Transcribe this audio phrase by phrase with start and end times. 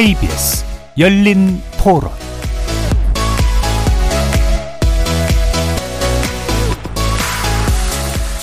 [0.00, 0.64] KBS
[0.96, 2.10] 열린 토론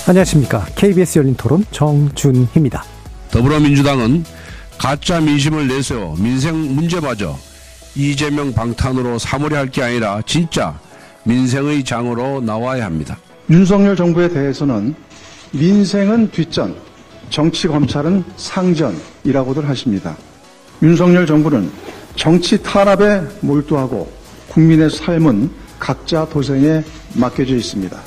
[0.07, 0.67] 안녕하십니까.
[0.75, 2.83] KBS 열린 토론 정준희입니다.
[3.31, 4.23] 더불어민주당은
[4.77, 7.35] 가짜 민심을 내세워 민생 문제마저
[7.95, 10.79] 이재명 방탄으로 사무려 할 게 아니라 진짜
[11.23, 13.17] 민생의 장으로 나와야 합니다.
[13.49, 14.93] 윤석열 정부에 대해서는
[15.53, 16.75] 민생은 뒷전,
[17.31, 20.15] 정치 검찰은 상전이라고들 하십니다.
[20.81, 21.69] 윤석열 정부는
[22.15, 24.11] 정치 탄압에 몰두하고
[24.49, 25.49] 국민의 삶은
[25.79, 26.83] 각자 도생에
[27.15, 27.97] 맡겨져 있습니다.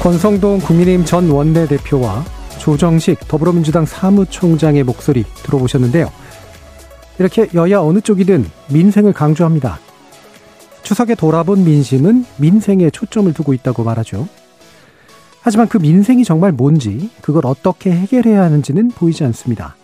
[0.00, 2.24] 권성동 국민의힘 전 원내대표와
[2.58, 6.10] 조정식 더불어민주당 사무총장의 목소리 들어보셨는데요.
[7.18, 9.78] 이렇게 여야 어느 쪽이든 민생을 강조합니다.
[10.82, 14.26] 추석에 돌아본 민심은 민생에 초점을 두고 있다고 말하죠.
[15.42, 19.74] 하지만 그 민생이 정말 뭔지, 그걸 어떻게 해결해야 하는지는 보이지 않습니다.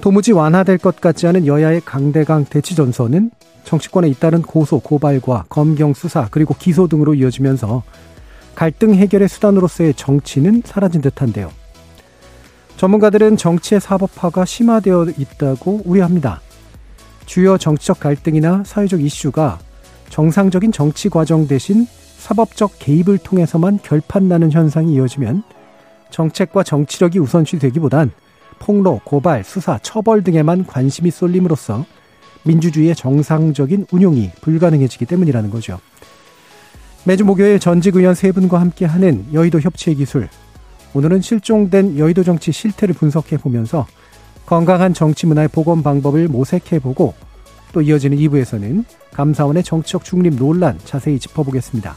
[0.00, 3.30] 도무지 완화될 것 같지 않은 여야의 강대강 대치 전선은
[3.64, 7.82] 정치권에 잇따른 고소, 고발과 검경 수사, 그리고 기소 등으로 이어지면서
[8.54, 11.50] 갈등 해결의 수단으로서의 정치는 사라진 듯한데요.
[12.76, 16.40] 전문가들은 정치의 사법화가 심화되어 있다고 우려합니다.
[17.24, 19.58] 주요 정치적 갈등이나 사회적 이슈가
[20.10, 21.86] 정상적인 정치 과정 대신
[22.24, 25.42] 사법적 개입을 통해서만 결판나는 현상이 이어지면
[26.08, 28.12] 정책과 정치력이 우선시 되기보단
[28.58, 31.84] 폭로, 고발, 수사, 처벌 등에만 관심이 쏠림으로써
[32.44, 35.78] 민주주의의 정상적인 운용이 불가능해지기 때문이라는 거죠.
[37.04, 40.30] 매주 목요일 전직 의원 세 분과 함께하는 여의도 협치의 기술.
[40.94, 43.86] 오늘은 실종된 여의도 정치 실태를 분석해 보면서
[44.46, 47.12] 건강한 정치 문화의 복원 방법을 모색해 보고
[47.74, 51.96] 또 이어지는 2부에서는 감사원의 정치적 중립 논란 자세히 짚어보겠습니다.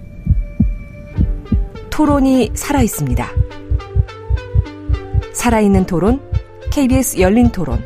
[2.01, 3.27] 토론이 살아 있습니다.
[5.33, 6.19] 살아있는 토론,
[6.71, 7.77] KBS 열린 토론.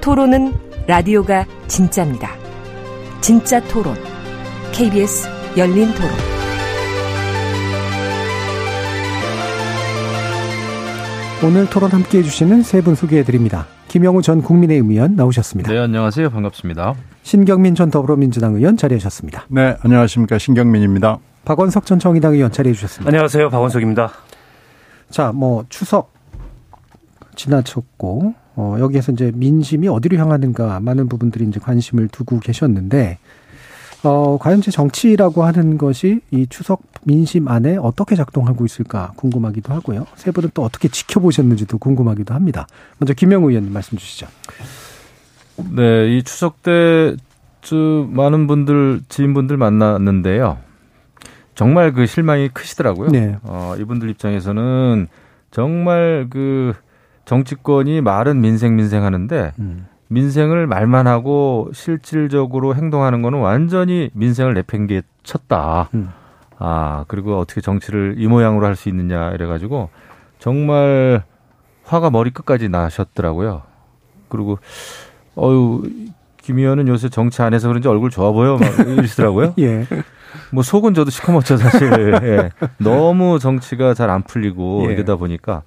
[0.00, 0.52] 토론은
[0.86, 2.30] 라디오가 진짜입니다.
[3.20, 3.96] 진짜 토론.
[4.70, 6.08] KBS 열린 토론.
[11.44, 13.66] 오늘 토론 함께 해주시는 세 분 소개해 드립니다.
[13.88, 15.72] 김영우 전 국민의힘 의원 나오셨습니다.
[15.72, 16.30] 네, 안녕하세요.
[16.30, 16.94] 반갑습니다.
[17.24, 19.46] 신경민 전 더불어민주당 의원 자리하셨습니다.
[19.48, 20.38] 네, 안녕하십니까.
[20.38, 21.18] 신경민입니다.
[21.44, 23.08] 박원석 전 정의당 의원 자리해 주셨습니다.
[23.08, 23.50] 안녕하세요.
[23.50, 24.12] 박원석입니다.
[25.10, 26.12] 자, 뭐 추석
[27.34, 33.18] 지나쳤고 어, 여기에서 이제 민심이 어디로 향하는가 많은 부분들이 이제 관심을 두고 계셨는데
[34.04, 40.06] 어, 과연 제 정치라고 하는 것이 이 추석 민심 안에 어떻게 작동하고 있을까 궁금하기도 하고요.
[40.16, 42.66] 세 분은 또 어떻게 지켜보셨는지도 궁금하기도 합니다.
[42.98, 44.26] 먼저 김영우 의원님 말씀 주시죠.
[45.70, 47.16] 네, 이 추석 때
[48.08, 50.58] 많은 분들 지인분들 만났는데요.
[51.54, 53.10] 정말 그 실망이 크시더라고요.
[53.10, 53.36] 네.
[53.42, 55.08] 어, 이분들 입장에서는
[55.50, 56.72] 정말 그
[57.24, 59.86] 정치권이 말은 민생 민생 하는데 음.
[60.08, 65.88] 민생을 말만 하고 실질적으로 행동하는 거는 완전히 민생을 내팽개 쳤다.
[65.94, 66.10] 음.
[66.58, 69.90] 아, 그리고 어떻게 정치를 이 모양으로 할 수 있느냐 이래가지고
[70.38, 71.22] 정말
[71.84, 73.62] 화가 머리 끝까지 나셨더라고요.
[74.28, 74.58] 그리고
[75.36, 75.82] 어유
[76.42, 79.54] 김 의원은 요새 정치 안에서 그런지 얼굴 좋아 보여 막 이러시더라고요.
[79.60, 79.86] 예.
[80.52, 81.90] 뭐 속은 저도 시커멓죠 사실.
[82.22, 82.50] 예.
[82.78, 84.92] 너무 정치가 잘 안 풀리고 예.
[84.94, 85.62] 이러다 보니까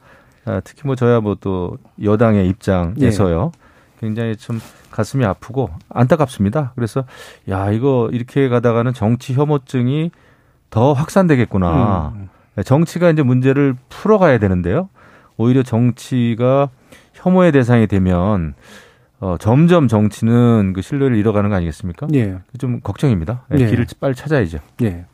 [0.45, 3.51] 아, 특히 뭐 저야 뭐 또 여당의 입장에서요.
[3.53, 3.59] 예.
[3.99, 4.59] 굉장히 좀
[4.91, 6.73] 가슴이 아프고 안타깝습니다.
[6.75, 7.03] 그래서
[7.49, 10.11] 야 이거 이렇게 가다가는 정치 혐오증이
[10.69, 12.13] 더 확산되겠구나.
[12.15, 12.29] 음.
[12.63, 14.89] 정치가 이제 문제를 풀어가야 되는데요.
[15.37, 16.69] 오히려 정치가
[17.13, 18.53] 혐오의 대상이 되면
[19.19, 22.07] 어, 점점 정치는 그 신뢰를 잃어가는 거 아니겠습니까?
[22.13, 22.37] 예.
[22.57, 23.45] 좀 걱정입니다.
[23.53, 23.61] 예.
[23.61, 23.67] 예.
[23.67, 24.59] 길을 빨리 찾아야죠.
[24.83, 25.05] 예.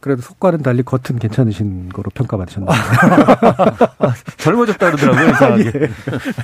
[0.00, 2.70] 그래도 속과는 달리 겉은 괜찮으신 거로 평가받으셨나요?
[3.98, 5.64] 아, 젊어졌다 그러더라고요, 이상하게.
[5.76, 5.90] 예.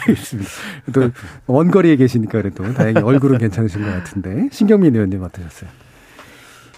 [0.01, 0.51] 알겠습니다.
[0.93, 1.11] 또
[1.47, 4.49] 원거리에 계시니까 그래도 다행히 얼굴은 괜찮으신 것 같은데.
[4.53, 5.71] 신경민 의원님 어떠셨어요?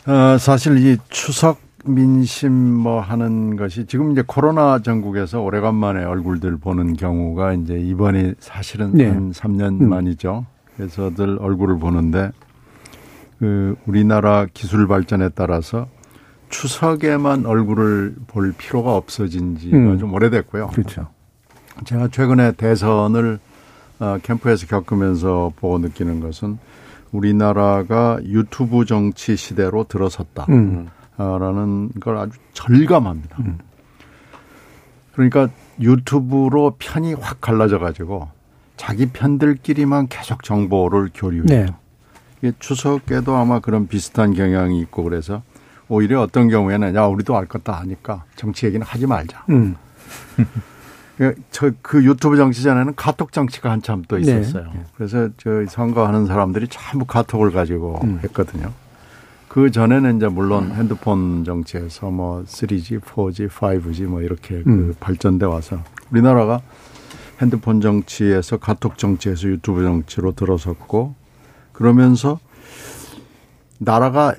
[0.06, 6.94] 어, 사실 이 추석 민심 뭐 하는 것이 지금 이제 코로나 전국에서 오래간만에 얼굴들 보는
[6.94, 9.08] 경우가 이제 이번이 사실은 네.
[9.08, 9.88] 한 3년 음.
[9.88, 10.46] 만이죠.
[10.76, 12.30] 그래서 들 얼굴을 보는데
[13.38, 15.88] 그 우리나라 기술 발전에 따라서
[16.50, 19.98] 추석에만 얼굴을 볼 필요가 없어진 지가 음.
[19.98, 20.68] 좀 오래됐고요.
[20.68, 21.08] 그렇죠.
[21.84, 23.38] 제가 최근에 대선을
[24.00, 26.58] 어, 캠프에서 겪으면서 보고 느끼는 것은
[27.12, 30.46] 우리나라가 유튜브 정치 시대로 들어섰다
[31.18, 32.00] 라는 음.
[32.00, 33.36] 걸 아주 절감합니다.
[33.40, 33.58] 음.
[35.12, 35.48] 그러니까
[35.80, 38.28] 유튜브로 편이 확 갈라져 가지고
[38.76, 41.44] 자기 편들끼리만 계속 정보를 교류해요.
[41.46, 41.66] 네.
[42.40, 45.42] 이게 추석에도 아마 그런 비슷한 경향이 있고 그래서
[45.88, 49.44] 오히려 어떤 경우에는 야 우리도 알 것 다 아니까 정치 얘기는 하지 말자.
[49.48, 49.74] 음.
[51.18, 54.22] 그, 저그 유튜브 정치 전에는 카톡 정치가 한참 또 네.
[54.22, 54.70] 있었어요.
[54.72, 54.84] 네.
[54.94, 58.20] 그래서 저 선거하는 사람들이 전부 카톡을 가지고 음.
[58.22, 58.72] 했거든요.
[59.48, 64.88] 그 전에는 이제 물론 핸드폰 정치에서 뭐 3G, 4G, 5G 뭐 이렇게 그 음.
[64.88, 65.78] 그 발전돼 와서
[66.10, 66.60] 우리나라가
[67.40, 71.14] 핸드폰 정치에서 카톡 정치에서 유튜브 정치로 들어섰고
[71.72, 72.38] 그러면서
[73.78, 74.34] 나라가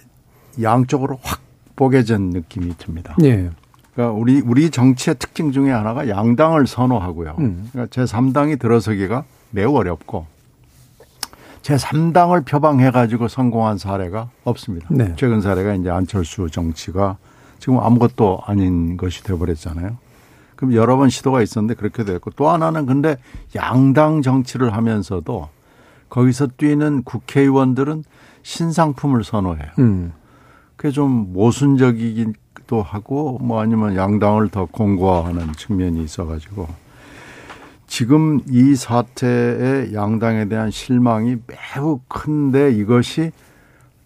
[0.61, 1.41] 양쪽으로 확
[1.75, 3.15] 뽀개진 느낌이 듭니다.
[3.17, 3.49] 네.
[3.93, 7.35] 그러니까 우리 우리 정치의 특징 중에 하나가 양당을 선호하고요.
[7.39, 7.69] 음.
[7.71, 10.27] 그러니까 제 3당이 들어서기가 매우 어렵고
[11.61, 14.87] 제 3당을 표방해 가지고 성공한 사례가 없습니다.
[14.89, 15.13] 네.
[15.17, 17.17] 최근 사례가 이제 안철수 정치가
[17.59, 19.97] 지금 아무것도 아닌 것이 돼 버렸잖아요.
[20.55, 23.17] 그럼 여러 번 시도가 있었는데 그렇게 됐고 또 하나는 근데
[23.55, 25.49] 양당 정치를 하면서도
[26.09, 28.03] 거기서 뛰는 국회의원들은
[28.41, 29.67] 신상품을 선호해요.
[29.79, 30.13] 음.
[30.75, 36.67] 그게 좀 모순적이기도 하고 뭐 아니면 양당을 더 공고화하는 측면이 있어가지고
[37.89, 43.31] 지금 이 사태의 양당에 대한 실망이 매우 큰데 이것이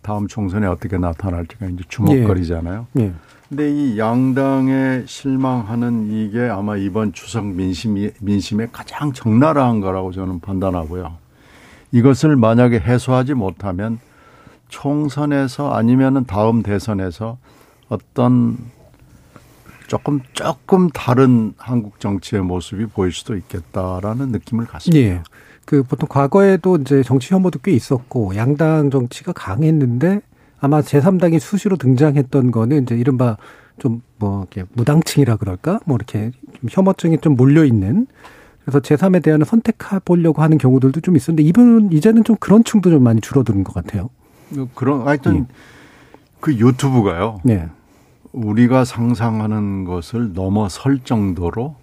[0.02, 2.88] 다음 총선에 어떻게 나타날지가 이제 주목거리잖아요.
[2.98, 3.02] 예.
[3.02, 3.14] 예.
[3.50, 11.18] 근데 이 양당에 실망하는 이게 아마 이번 추석 민심 민심의 가장 적나라한 거라고 저는 판단하고요.
[11.92, 14.00] 이것을 만약에 해소하지 못하면
[14.70, 17.38] 총선에서 아니면은 다음 대선에서
[17.90, 18.58] 어떤
[19.94, 25.00] 조금 조금 다른 한국 정치의 모습이 보일 수도 있겠다라는 느낌을 갖습니다.
[25.00, 25.24] 예.
[25.66, 30.22] 그 보통 과거에도 이제 정치 혐오도 꽤 있었고 양당 정치가 강했는데
[30.60, 33.38] 아마 제3당이 수시로 등장했던 거는 이제 이른바
[33.80, 35.82] 좀 뭐 이렇게 무당층이라 그럴까?
[35.86, 38.08] 뭐 이렇게 좀 혐오증이 좀 몰려 있는
[38.64, 43.04] 그래서 제3에 대한 선택해 보려고 하는 경우들도 좀 있었는데 이분은 이제는 좀 그런 층도 좀
[43.04, 44.10] 많이 줄어드는 것 같아요.
[44.76, 45.46] 그런 하여튼 예.
[46.40, 47.42] 그 유튜브가요.
[47.44, 47.68] 네.
[48.34, 51.76] 우리가 상상하는 것을 넘어설 정도로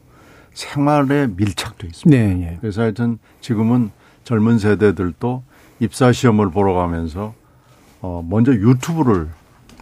[0.52, 2.22] 생활에 밀착돼 있습니다.
[2.22, 2.58] 네, 예.
[2.60, 3.90] 그래서 하여튼 지금은
[4.24, 5.42] 젊은 세대들도
[5.78, 7.34] 입사 시험을 보러 가면서
[8.02, 9.28] 어 먼저 유튜브를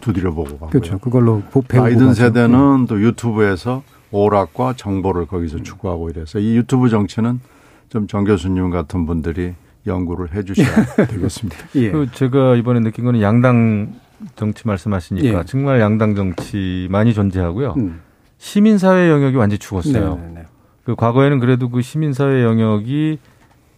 [0.01, 0.69] 두드려 보고 가고요.
[0.69, 0.97] 그렇죠.
[0.99, 1.41] 그걸로
[1.73, 7.41] 아이든 세대는 또 유튜브에서 오락과 정보를 거기서 추구하고 이래서 이 유튜브 정치는
[7.89, 9.55] 좀 정 교수님 같은 분들이
[9.87, 11.57] 연구를 해 주셔야 되겠습니다.
[11.75, 11.91] 예.
[11.91, 13.93] 그 제가 이번에 느낀 거는 양당
[14.35, 15.43] 정치 말씀하시니까 예.
[15.45, 17.75] 정말 양당 정치 많이 존재하고요.
[17.77, 18.01] 음.
[18.37, 20.15] 시민사회 영역이 완전히 죽었어요.
[20.15, 20.27] 네네네.
[20.27, 20.45] 네, 네.
[20.83, 23.19] 그 과거에는 그래도 그 시민사회 영역이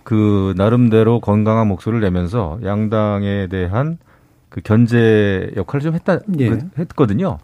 [0.04, 3.98] 그 나름대로 건강한 목소리를 내면서 양당에 대한
[4.50, 6.60] 그 견제 역할을 좀 했다 예.
[6.78, 7.38] 했거든요.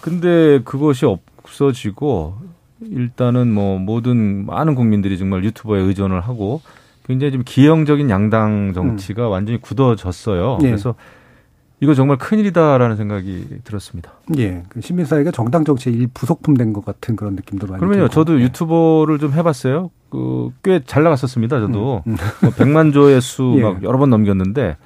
[0.00, 2.36] 근데 그것이 없어지고
[2.82, 6.60] 일단은 뭐 모든 많은 국민들이 정말 유튜버에 의존을 하고
[7.06, 9.32] 굉장히 좀 기형적인 양당 정치가 음.
[9.32, 10.58] 완전히 굳어졌어요.
[10.62, 10.66] 예.
[10.66, 10.94] 그래서
[11.84, 14.12] 이거 정말 큰일이다라는 생각이 들었습니다.
[14.38, 14.62] 예.
[14.70, 18.08] 그 시민사회가 정당 정치의 일 부속품 된 것 같은 그런 느낌도 많이 그러면요.
[18.08, 18.44] 저도 예.
[18.44, 19.90] 유튜버를 좀 해봤어요.
[20.10, 21.60] 그 꽤 잘 나갔었습니다.
[21.60, 22.12] 저도 음.
[22.12, 22.16] 음.
[22.42, 23.86] 뭐 100만 조회 수막 예.
[23.86, 24.76] 여러 번 넘겼는데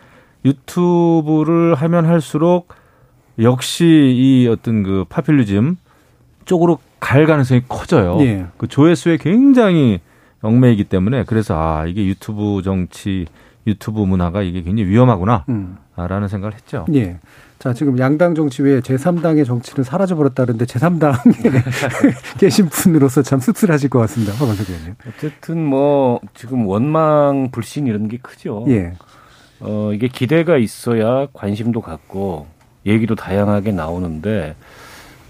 [0.45, 2.69] 유튜브를 하면 할수록
[3.41, 3.85] 역시
[4.17, 5.77] 이 어떤 그 파퓰리즘
[6.45, 8.19] 쪽으로 갈 가능성이 커져요.
[8.21, 8.47] 예.
[8.57, 10.01] 그 조회수에 굉장히
[10.43, 13.27] 얽매이기 때문에 그래서 아 이게 유튜브 정치
[13.67, 15.45] 유튜브 문화가 이게 굉장히 위험하구나.
[15.49, 15.77] 음.
[16.07, 16.87] 라는 생각을 했죠.
[16.95, 17.19] 예.
[17.59, 21.19] 자, 지금 양당 정치 외에 제3당의 정치는 사라져버렸다는데 제3당에
[22.39, 24.33] 계신 분으로서 참 씁쓸하실 것 같습니다.
[24.35, 24.95] 의원님.
[25.09, 28.65] 어쨌든 뭐 지금 원망, 불신 이런 게 크죠.
[28.69, 28.95] 예.
[29.61, 32.47] 어, 이게 기대가 있어야 관심도 갖고
[32.87, 34.55] 얘기도 다양하게 나오는데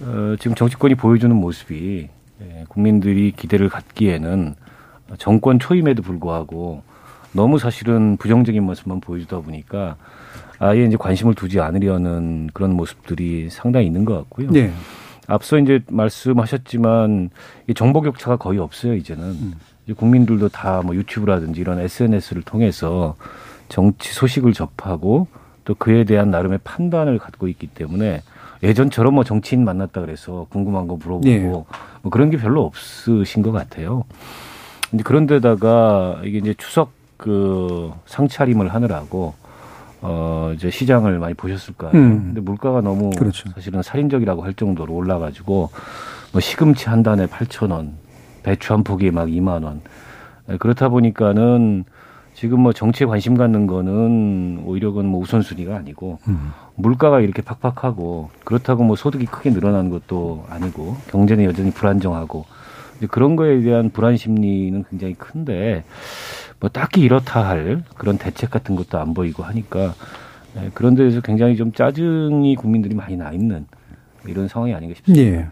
[0.03, 2.09] 어, 지금 정치권이 보여주는 모습이
[2.41, 4.55] 예, 국민들이 기대를 갖기에는
[5.19, 6.83] 정권 초임에도 불구하고
[7.33, 9.97] 너무 사실은 부정적인 모습만 보여주다 보니까
[10.59, 14.51] 아예 이제 관심을 두지 않으려는 그런 모습들이 상당히 있는 것 같고요.
[14.51, 14.73] 네.
[15.27, 17.31] 앞서 이제 말씀하셨지만
[17.77, 19.55] 정보 격차가 거의 없어요 이제는 음.
[19.85, 23.15] 이제 국민들도 다 뭐 유튜브라든지 이런 SNS를 통해서
[23.69, 25.29] 정치 소식을 접하고
[25.65, 28.23] 또 그에 대한 나름의 판단을 갖고 있기 때문에
[28.63, 31.39] 예전처럼 뭐 정치인 만났다 그래서 궁금한 거 물어보고 네.
[31.41, 31.67] 뭐
[32.11, 34.05] 그런 게 별로 없으신 것 같아요.
[34.93, 39.35] 이제 그런데다가 이게 이제 추석 그 상차림을 하느라고
[40.01, 41.95] 어 이제 시장을 많이 보셨을 거예요.
[41.95, 42.25] 음.
[42.27, 43.49] 근데 물가가 너무 그렇죠.
[43.51, 45.71] 사실은 살인적이라고 할 정도로 올라가지고
[46.33, 47.95] 뭐 시금치 한 단에 8천 원,
[48.43, 49.81] 배추 한 포기에 막 2만 원.
[50.51, 51.85] 예, 그렇다 보니까는
[52.35, 56.53] 지금 뭐 정치에 관심 갖는 거는 오히려 그건 뭐 우선순위가 아니고 음.
[56.77, 62.45] 물가가 이렇게 팍팍하고 그렇다고 뭐 소득이 크게 늘어나는 것도 아니고 경제는 여전히 불안정하고
[62.99, 65.83] 이제 그런 거에 대한 불안 심리는 굉장히 큰데
[66.61, 69.95] 뭐 딱히 이렇다 할 그런 대책 같은 것도 안 보이고 하니까
[70.55, 73.67] 네, 그런 데에서 굉장히 좀 짜증이 국민들이 많이 나 있는
[74.27, 75.25] 이런 상황이 아닌가 싶습니다.
[75.25, 75.49] 예.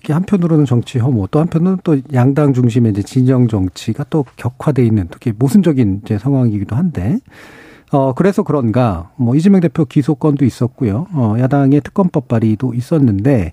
[0.00, 5.08] 이게 한편으로는 정치 혐오, 또 한편으로는 또 양당 중심의 이제 진영 정치가 또 격화돼 있는
[5.10, 7.18] 특히 모순적인 이제 상황이기도 한데,
[7.92, 11.06] 어, 그래서 그런가, 뭐, 이재명 대표 기소권도 있었고요.
[11.12, 13.52] 어, 야당의 특검법 발의도 있었는데,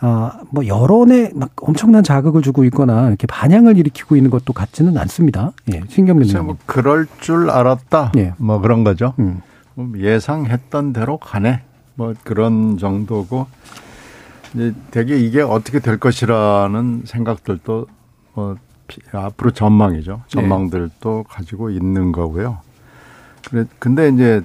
[0.00, 5.52] 아, 뭐, 여론에 막 엄청난 자극을 주고 있거나 이렇게 반향을 일으키고 있는 것도 같지는 않습니다.
[5.72, 6.46] 예, 신경민 의원.
[6.46, 8.12] 뭐, 그럴 줄 알았다.
[8.16, 8.34] 예.
[8.36, 9.14] 뭐 그런 거죠.
[9.18, 9.40] 음.
[9.74, 11.62] 뭐 예상했던 대로 가네.
[11.94, 13.46] 뭐 그런 정도고,
[14.54, 17.86] 이제 되게 이게 어떻게 될 것이라는 생각들도
[18.34, 18.56] 뭐
[19.12, 20.12] 앞으로 전망이죠.
[20.12, 20.22] 네.
[20.28, 21.24] 전망들도 네.
[21.26, 22.58] 가지고 있는 거고요.
[23.78, 24.42] 근데 이제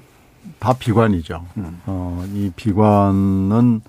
[0.59, 1.45] 다 비관이죠.
[1.57, 1.81] 음.
[1.85, 3.81] 어, 이 비관은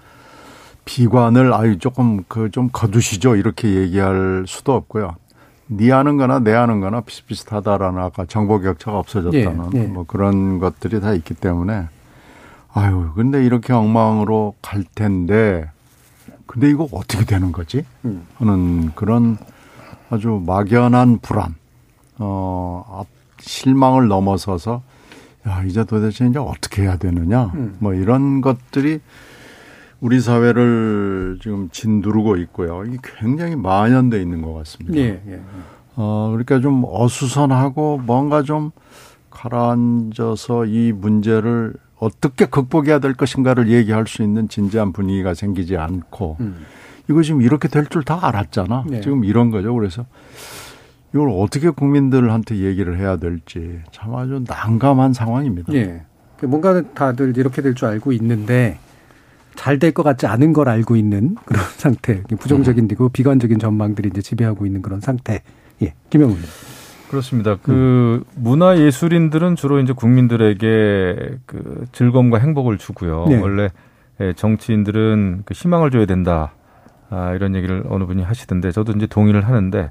[0.84, 5.16] 비관을 아유 조금 그 좀 거두시죠 이렇게 얘기할 수도 없고요.
[5.68, 9.86] 네 하는 거나 내 하는 거나 비슷비슷하다라는 아까 정보 격차가 없어졌다는 네, 네.
[9.86, 11.86] 뭐 그런 것들이 다 있기 때문에
[12.74, 15.70] 아유 근데 이렇게 엉망으로 갈 텐데
[16.46, 17.84] 근데 이거 어떻게 되는 거지?
[18.04, 18.26] 음.
[18.36, 19.38] 하는 그런
[20.10, 21.54] 아주 막연한 불안,
[22.18, 23.04] 어,
[23.38, 24.82] 실망을 넘어서서
[25.48, 27.44] 야, 이제 도대체 이제 어떻게 해야 되느냐.
[27.54, 27.76] 음.
[27.78, 29.00] 뭐 이런 것들이
[30.02, 32.82] 우리 사회를 지금 진두르고 있고요.
[32.86, 34.98] 이게 굉장히 만연돼 있는 것 같습니다.
[34.98, 35.40] 예, 예, 예.
[35.94, 38.72] 어, 그러니까 좀 어수선하고 뭔가 좀
[39.30, 46.64] 가라앉아서 이 문제를 어떻게 극복해야 될 것인가를 얘기할 수 있는 진지한 분위기가 생기지 않고 음.
[47.08, 48.84] 이거 지금 이렇게 될 줄 다 알았잖아.
[48.88, 49.00] 네.
[49.02, 49.72] 지금 이런 거죠.
[49.74, 50.04] 그래서
[51.14, 55.72] 이걸 어떻게 국민들한테 얘기를 해야 될지 참 아주 난감한 상황입니다.
[55.74, 56.02] 예.
[56.42, 58.78] 뭔가 다들 이렇게 될 줄 알고 있는데
[59.54, 62.22] 잘 될 것 같지 않은 걸 알고 있는 그런 상태.
[62.22, 65.42] 부정적인 그 비관적인 전망들이 이제 지배하고 있는 그런 상태.
[65.82, 65.94] 예.
[66.10, 66.36] 김영훈.
[67.10, 67.56] 그렇습니다.
[67.62, 68.24] 그 음.
[68.36, 73.26] 문화 예술인들은 주로 이제 국민들에게 그 즐거움과 행복을 주고요.
[73.28, 73.36] 네.
[73.38, 73.68] 원래
[74.20, 76.52] 예, 정치인들은 그 희망을 줘야 된다.
[77.10, 79.90] 아, 이런 얘기를 어느 분이 하시던데 저도 이제 동의를 하는데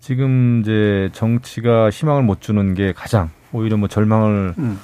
[0.00, 4.78] 지금 이제 정치가 희망을 못 주는 게 가장 오히려 뭐 절망을 음.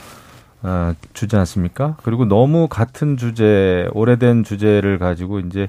[0.68, 1.96] 아, 주지 않습니까?
[2.02, 5.68] 그리고 너무 같은 주제, 오래된 주제를 가지고 이제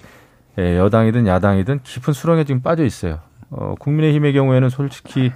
[0.57, 3.19] 예, 여당이든 야당이든 깊은 수렁에 지금 빠져 있어요.
[3.51, 5.31] 어, 국민의힘의 경우에는 솔직히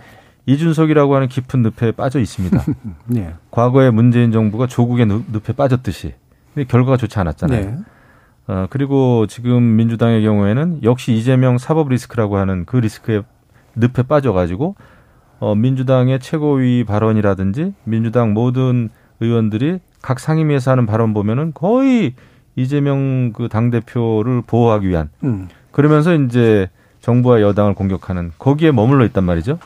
[0.47, 2.65] 이준석이라고 하는 깊은 늪에 빠져 있습니다.
[3.05, 3.35] 네.
[3.51, 6.15] 과거에 문재인 정부가 조국의 늪에 빠졌듯이.
[6.55, 7.61] 근데 결과가 좋지 않았잖아요.
[7.63, 7.77] 네.
[8.47, 13.21] 어, 그리고 지금 민주당의 경우에는 역시 이재명 사법 리스크라고 하는 그 리스크에
[13.75, 14.75] 늪에 빠져가지고
[15.39, 18.89] 어, 민주당의 최고위 발언이라든지 민주당 모든
[19.21, 22.13] 의원들이 각 상임위에서 하는 발언 보면은 거의
[22.55, 25.47] 이재명 그 당 대표를 보호하기 위한 음.
[25.71, 29.57] 그러면서 이제 정부와 여당을 공격하는 거기에 머물러 있단 말이죠.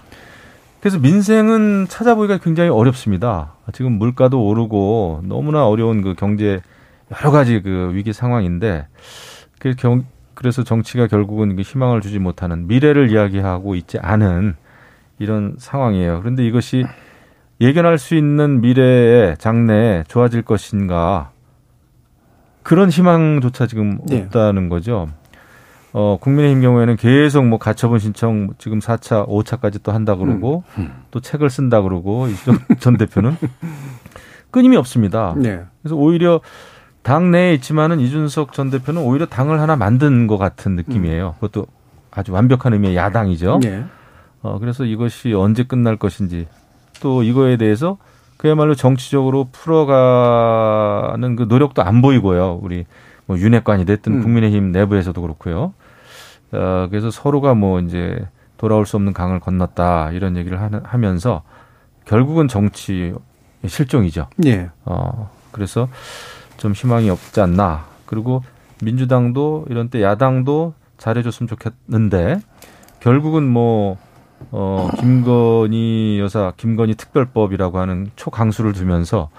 [0.79, 3.53] 그래서 민생은 찾아보기가 굉장히 어렵습니다.
[3.73, 6.61] 지금 물가도 오르고 너무나 어려운 그 경제
[7.11, 8.85] 여러 가지 그 위기 상황인데
[10.35, 14.55] 그래서 정치가 결국은 희망을 주지 못하는 미래를 이야기하고 있지 않은
[15.17, 16.19] 이런 상황이에요.
[16.21, 16.85] 그런데 이것이
[17.61, 21.31] 예견할 수 있는 미래의 장래에 좋아질 것인가
[22.63, 24.23] 그런 희망조차 지금 네.
[24.23, 25.07] 없다는 거죠.
[25.93, 31.03] 어, 국민의힘 경우에는 계속 뭐 가처분 신청 지금 4차, 5차까지 또 한다 그러고 음, 음.
[31.11, 33.37] 또 책을 쓴다 그러고 이전 전 대표는
[34.51, 35.33] 끊임이 없습니다.
[35.37, 35.63] 네.
[35.81, 36.41] 그래서 오히려
[37.01, 41.27] 당 내에 있지만은 이준석 전 대표는 오히려 당을 하나 만든 것 같은 느낌이에요.
[41.27, 41.33] 음.
[41.39, 41.67] 그것도
[42.11, 43.59] 아주 완벽한 의미의 야당이죠.
[43.61, 43.85] 네.
[44.41, 46.47] 어, 그래서 이것이 언제 끝날 것인지
[47.01, 47.97] 또 이거에 대해서
[48.37, 52.59] 그야말로 정치적으로 풀어가는 그 노력도 안 보이고요.
[52.61, 52.85] 우리
[53.25, 54.21] 뭐 윤핵관이 됐든 음.
[54.21, 55.73] 국민의힘 내부에서도 그렇고요.
[56.51, 58.17] 어, 그래서 서로가 뭐 이제
[58.57, 61.43] 돌아올 수 없는 강을 건넜다 이런 얘기를 하, 면서
[62.05, 63.13] 결국은 정치
[63.65, 64.27] 실종이죠.
[64.45, 64.69] 예.
[64.85, 65.87] 어, 그래서
[66.57, 67.85] 좀 희망이 없지 않나.
[68.05, 68.43] 그리고
[68.83, 72.39] 민주당도 이런 때 야당도 잘해줬으면 좋겠는데
[72.99, 73.97] 결국은 뭐
[74.51, 79.29] 어, 김건희 여사 김건희 특별법이라고 하는 초강수를 두면서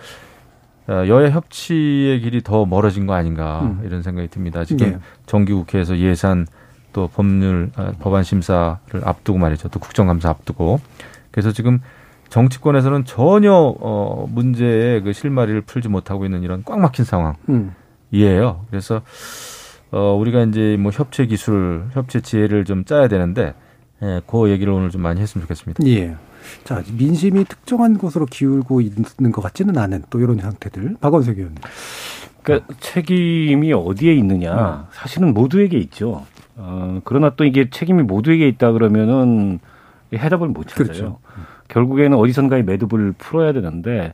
[0.89, 3.83] 어, 여야 협치의 길이 더 멀어진 거 아닌가 음.
[3.85, 4.65] 이런 생각이 듭니다.
[4.65, 4.99] 지금 예.
[5.27, 6.47] 정기국회에서 예산
[6.93, 9.69] 또 법률 아, 법안 심사를 앞두고 말이죠.
[9.69, 10.81] 또 국정감사 앞두고
[11.31, 11.81] 그래서 지금
[12.31, 17.37] 정치권에서는 전혀 어 문제의 그 실마리를 풀지 못하고 있는 이런 꽉 막힌 상황이에요.
[17.51, 17.75] 음.
[18.71, 19.03] 그래서
[19.91, 23.55] 어 우리가 이제 뭐 협체 기술, 협체 지혜를 좀 짜야 되는데
[24.03, 25.87] 예, 그 얘기를 오늘 좀 많이 했으면 좋겠습니다.
[25.87, 26.17] 예.
[26.65, 30.97] 자, 민심이 특정한 곳으로 기울고 있는 것 같지는 않은 또 이런 상태들.
[31.01, 31.59] 박원석 의원님.
[32.43, 34.55] 그러니까 책임이 어디에 있느냐.
[34.55, 34.85] 음.
[34.93, 36.25] 사실은 모두에게 있죠.
[36.57, 39.59] 어, 그러나 또 이게 책임이 모두에게 있다 그러면은
[40.15, 40.87] 해답을 못 찾아요.
[40.87, 41.19] 그렇죠.
[41.69, 44.13] 결국에는 어디선가의 매듭을 풀어야 되는데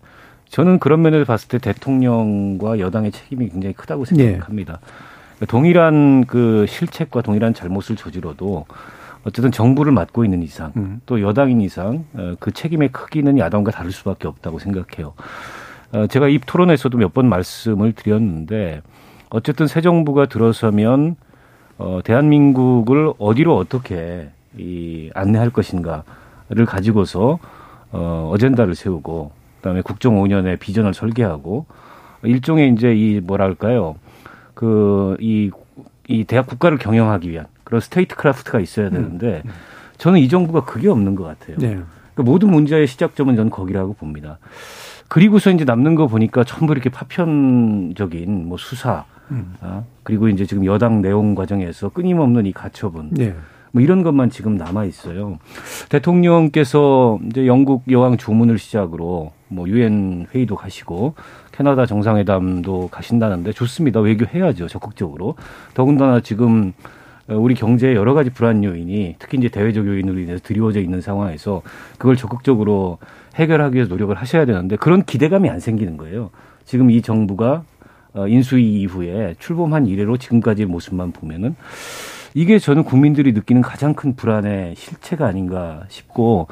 [0.49, 4.81] 저는 그런 면에서 봤을 때 대통령과 여당의 책임이 굉장히 크다고 생각합니다.
[5.39, 5.47] 네.
[5.47, 8.67] 동일한 그 실책과 동일한 잘못을 저지러도
[9.25, 11.00] 어쨌든 정부를 맡고 있는 이상 음.
[11.07, 15.14] 또 여당인 이상 어, 그 책임의 크기는 야당과 다를 수밖에 없다고 생각해요.
[15.93, 18.83] 어, 제가 이 토론에서도 몇 번 말씀을 드렸는데
[19.31, 21.17] 어쨌든 새 정부가 들어서면
[21.79, 27.38] 어, 대한민국을 어디로 어떻게 이 안내할 것인가를 가지고서
[27.93, 31.67] 어, 어젠다를 세우고 그다음에 국정 5년의 비전을 설계하고
[32.25, 33.97] 일종의 이제 이 뭐랄까요
[34.55, 35.50] 그 이
[36.09, 39.50] 이 대학 국가를 경영하기 위한 그런 statecraft가 있어야 되는데 음.
[39.97, 41.57] 저는 이 정부가 그게 없는 것 같아요.
[41.57, 41.69] 네.
[41.69, 44.38] 그러니까 모든 문제의 시작점은 저는 거기라고 봅니다.
[45.09, 49.55] 그리고서 이제 남는 거 보니까 전부 이렇게 파편적인 뭐 수사, 음.
[49.62, 53.09] 아, 그리고 이제 지금 여당 내용 과정에서 끊임없는 이 가처분.
[53.12, 53.35] 네.
[53.71, 55.38] 뭐 이런 것만 지금 남아 있어요.
[55.88, 61.14] 대통령께서 이제 영국 여왕 조문을 시작으로 뭐 유엔 회의도 가시고
[61.52, 64.00] 캐나다 정상회담도 가신다는데 좋습니다.
[64.00, 64.69] 외교해야죠.
[64.69, 65.37] 적극적으로.
[65.73, 66.75] 더군다나 지금
[67.29, 71.62] 우리 경제에 여러 가지 불안 요인이 특히 이제 대외적 요인으로 인해서 드리워져 있는 상황에서
[71.99, 72.99] 그걸 적극적으로
[73.37, 76.31] 해결하기 위해서 노력을 하셔야 되는데 그런 기대감이 안 생기는 거예요.
[76.64, 77.62] 지금 이 정부가
[78.14, 81.57] 어, 인수위 이후에 출범한 이래로 지금까지의 모습만 보면은
[82.35, 86.49] 이게 저는 국민들이 느끼는 가장 큰 불안의 실체가 아닌가 싶고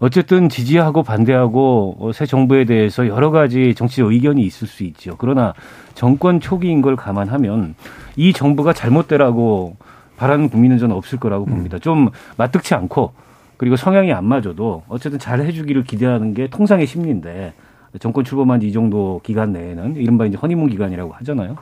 [0.00, 5.16] 어쨌든 지지하고 반대하고 어, 새 정부에 대해서 여러 가지 정치적 의견이 있을 수 있죠.
[5.18, 5.54] 그러나
[5.94, 7.74] 정권 초기인 걸 감안하면
[8.16, 9.76] 이 정부가 잘못되라고
[10.18, 11.50] 바라는 국민은 저는 없을 거라고 음.
[11.50, 11.78] 봅니다.
[11.78, 13.12] 좀 마뜩치 않고
[13.56, 17.54] 그리고 성향이 안 맞아도 어쨌든 잘 해주기를 기대하는 게 통상의 심리인데
[18.00, 21.56] 정권 출범한 지 이 정도 기간 내에는 이른바 이제 허니문 기간이라고 하잖아요.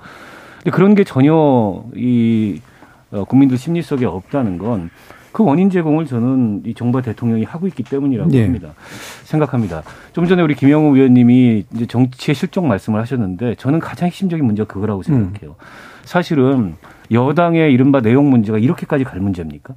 [0.58, 2.60] 근데 그런 게 전혀 이
[3.12, 4.90] 어, 국민들 심리 속에 없다는 건
[5.36, 8.44] 그 원인 제공을 저는 이 정부 대통령이 하고 있기 때문이라고 네.
[8.44, 8.70] 합니다.
[9.24, 9.82] 생각합니다.
[10.14, 15.02] 좀 전에 우리 김영우 의원님이 이제 정치의 실종 말씀을 하셨는데 저는 가장 핵심적인 문제가 그거라고
[15.02, 15.50] 생각해요.
[15.50, 15.54] 음.
[16.06, 16.76] 사실은
[17.10, 19.74] 여당의 이른바 내용 문제가 이렇게까지 갈 문제입니까?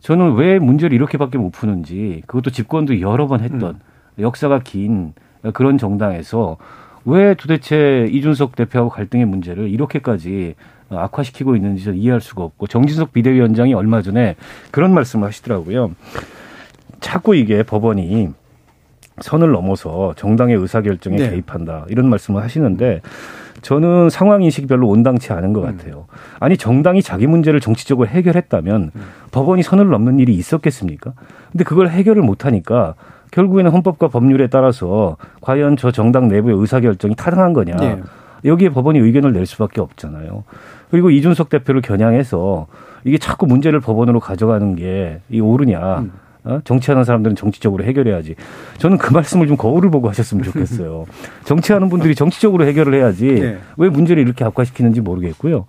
[0.00, 4.22] 저는 왜 문제를 이렇게밖에 못 푸는지 그것도 집권도 여러 번 했던 음.
[4.22, 5.12] 역사가 긴
[5.52, 6.56] 그런 정당에서
[7.04, 10.54] 왜 도대체 이준석 대표하고 갈등의 문제를 이렇게까지
[10.88, 14.36] 악화시키고 있는지 저는 이해할 수가 없고 정진석 비대위원장이 얼마 전에
[14.70, 15.92] 그런 말씀을 하시더라고요.
[17.00, 18.28] 자꾸 이게 법원이
[19.20, 21.30] 선을 넘어서 정당의 의사결정에 네.
[21.30, 23.00] 개입한다 이런 말씀을 하시는데
[23.62, 25.76] 저는 상황 인식이 별로 온당치 않은 것 음.
[25.76, 26.06] 같아요.
[26.38, 29.02] 아니 정당이 자기 문제를 정치적으로 해결했다면 음.
[29.30, 31.12] 법원이 선을 넘는 일이 있었겠습니까?
[31.52, 32.94] 근데 그걸 해결을 못 하니까
[33.30, 37.76] 결국에는 헌법과 법률에 따라서 과연 저 정당 내부의 의사결정이 타당한 거냐.
[37.76, 38.00] 네.
[38.44, 40.44] 여기에 법원이 의견을 낼 수밖에 없잖아요.
[40.90, 42.66] 그리고 이준석 대표를 겨냥해서
[43.04, 46.00] 이게 자꾸 문제를 법원으로 가져가는 게 이 옳으냐.
[46.00, 46.12] 음.
[46.44, 46.60] 어?
[46.64, 48.34] 정치하는 사람들은 정치적으로 해결해야지.
[48.78, 51.06] 저는 그 말씀을 좀 거울을 보고 하셨으면 좋겠어요.
[51.44, 53.58] 정치하는 분들이 정치적으로 해결을 해야지 네.
[53.76, 55.66] 왜 문제를 이렇게 악화시키는지 모르겠고요.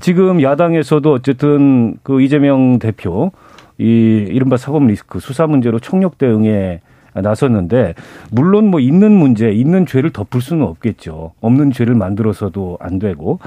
[0.00, 3.32] 지금 야당에서도 어쨌든 그 이재명 대표
[3.78, 3.84] 이
[4.28, 6.80] 이른바 사법 리스크 수사 문제로 총력 대응에
[7.14, 7.94] 나섰는데
[8.30, 11.32] 물론 뭐 있는 문제, 있는 죄를 덮을 수는 없겠죠.
[11.40, 13.38] 없는 죄를 만들어서도 안 되고.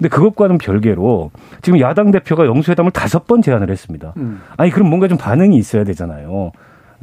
[0.00, 4.14] 근데 그것과는 별개로 지금 야당 대표가 영수회담을 다섯 번 제안을 했습니다.
[4.16, 4.40] 음.
[4.56, 6.52] 아니 그럼 뭔가 좀 반응이 있어야 되잖아요.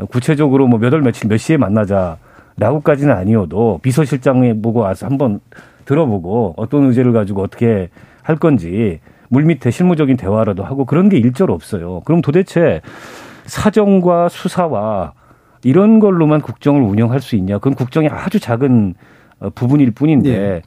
[0.09, 5.39] 구체적으로 뭐 몇 월 며칠 몇 시에 만나자라고까지는 아니어도 비서실장에 보고 와서 한번
[5.85, 7.89] 들어보고 어떤 의제를 가지고 어떻게
[8.23, 12.01] 할 건지 물밑에 실무적인 대화라도 하고 그런 게 일절 없어요.
[12.03, 12.81] 그럼 도대체
[13.45, 15.13] 사정과 수사와
[15.63, 17.57] 이런 걸로만 국정을 운영할 수 있냐?
[17.59, 18.95] 그건 국정의 아주 작은
[19.39, 20.61] 어, 부분일 뿐인데 네.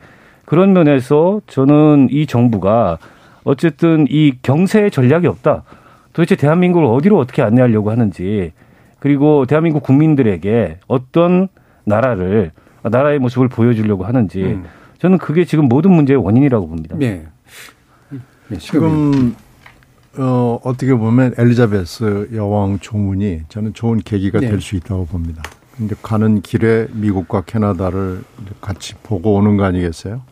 [0.50, 2.98] 그런 면에서 저는 이 정부가
[3.44, 5.62] 어쨌든 이 경세의 전략이 없다.
[6.12, 8.50] 도대체 대한민국을 어디로 어떻게 안내하려고 하는지
[8.98, 11.46] 그리고 대한민국 국민들에게 어떤
[11.84, 12.50] 나라를
[12.82, 14.64] 나라의 모습을 보여주려고 하는지 음.
[14.98, 16.96] 저는 그게 지금 모든 문제의 원인이라고 봅니다.
[16.98, 17.28] 네.
[18.48, 19.36] 네 지금
[20.18, 24.48] 어, 어떻게 보면 엘리자베스 여왕 조문이 저는 좋은 계기가 네.
[24.48, 25.44] 될수 있다고 봅니다.
[25.76, 28.24] 근데 가는 길에 미국과 캐나다를
[28.60, 30.28] 같이 보고 오는 거 아니겠어요?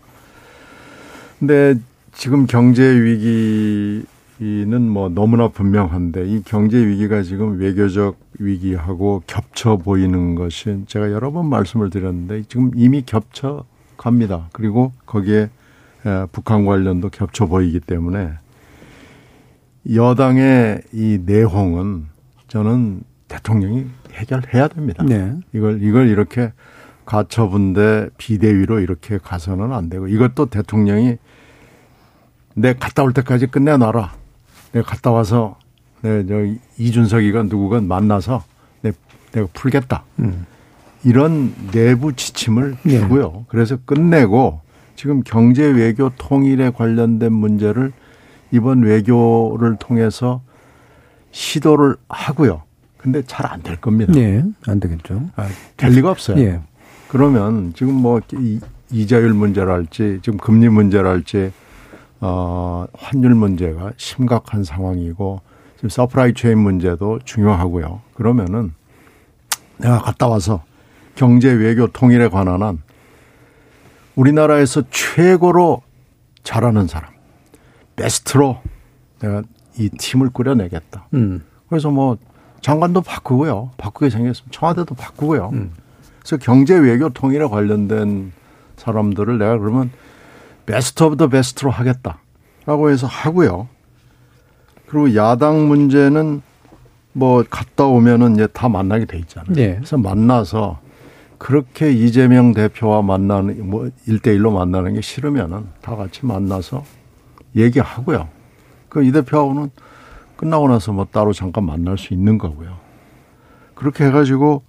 [1.39, 1.77] 근데
[2.13, 10.83] 지금 경제 위기는 뭐 너무나 분명한데 이 경제 위기가 지금 외교적 위기하고 겹쳐 보이는 것이
[10.87, 13.65] 제가 여러 번 말씀을 드렸는데 지금 이미 겹쳐
[13.97, 14.49] 갑니다.
[14.53, 15.51] 그리고 거기에
[16.33, 18.31] 북한 관련도 겹쳐 보이기 때문에
[19.95, 22.07] 여당의 이 내홍은
[22.49, 25.05] 저는 대통령이 해결해야 됩니다.
[25.07, 25.35] 네.
[25.53, 26.53] 이걸 이걸 이렇게
[27.05, 31.17] 가처분대 비대위로 이렇게 가서는 안 되고 이것도 대통령이
[32.59, 34.13] 내 갔다 올 때까지 끝내놔라.
[34.73, 35.57] 내가 갔다 와서
[36.03, 38.43] 내저 이준석이건 누구건 만나서
[38.83, 38.93] 내
[39.33, 40.05] 내가 풀겠다.
[40.19, 40.47] 음.
[41.05, 42.99] 이런 내부 지침을 네.
[42.99, 43.31] 주고요.
[43.33, 43.45] 네.
[43.49, 44.61] 그래서 끝내고
[44.97, 47.93] 지금 경제 외교 통일에 관련된 문제를
[48.51, 50.43] 이번 외교를 통해서
[51.31, 52.63] 시도를 하고요.
[52.97, 54.13] 근데 잘 안 될 겁니다.
[54.13, 55.23] 네, 안 되겠죠.
[55.37, 56.37] 아, 될 리가 없어요.
[56.37, 56.61] 네.
[57.07, 58.21] 그러면 지금 뭐
[58.91, 61.53] 이자율 문제랄지 지금 금리 문제랄지
[62.21, 65.41] 어 환율 문제가 심각한 상황이고
[65.77, 68.01] 지금 supply chain 문제도 중요하고요.
[68.15, 68.75] 그러면은
[69.79, 70.65] 내가 갔다 와서
[71.15, 72.83] 경제 외교 통일에 관한 한
[74.17, 75.83] 우리나라에서 최고로
[76.43, 77.13] 잘하는 사람,
[77.95, 78.61] 베스트로
[79.21, 79.43] 내가
[79.77, 81.07] 이 팀을 꾸려내겠다.
[81.15, 81.45] 음.
[81.69, 82.17] 그래서 뭐
[82.61, 83.71] 장관도 바꾸고요.
[83.77, 85.51] 바꾸게 생겼으면 청와대도 바꾸고요.
[85.53, 85.73] 음.
[86.19, 88.33] 그래서 경제 외교 통일에 관련된
[88.77, 89.91] 사람들을 내가 그러면
[90.69, 93.69] best of the best로 하겠다라고 해서 하고요.
[94.87, 96.43] 그리고 야당 문제는
[97.15, 99.55] 뭐 갔다 오면은 이제 다 만나게 돼 있잖아요.
[99.55, 99.77] 네.
[99.77, 100.79] 그래서 만나서
[101.39, 106.85] 그렇게 이재명 대표와 만나는 뭐 1대1로 만나는 게 싫으면은 다 같이 만나서
[107.57, 108.29] 얘기하고요.
[108.91, 109.71] 그 이 대표하고는
[110.37, 112.77] 끝나고 나서 뭐 따로 잠깐 만날 수 있는 거고요.
[113.75, 114.65] 그렇게 해 가지고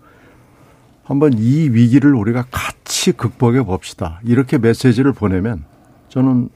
[1.04, 4.22] 한번 이 위기를 우리가 같이 극복해 봅시다.
[4.24, 5.66] 이렇게 메시지를 보내면
[6.10, 6.50] 저는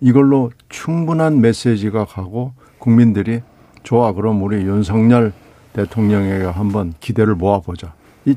[0.00, 3.40] 이걸로 충분한 메시지가 가고 국민들이
[3.82, 5.32] 좋아 그럼 우리 윤석열
[5.72, 7.94] 대통령에게 한번 기대를 모아보자.
[8.24, 8.34] 이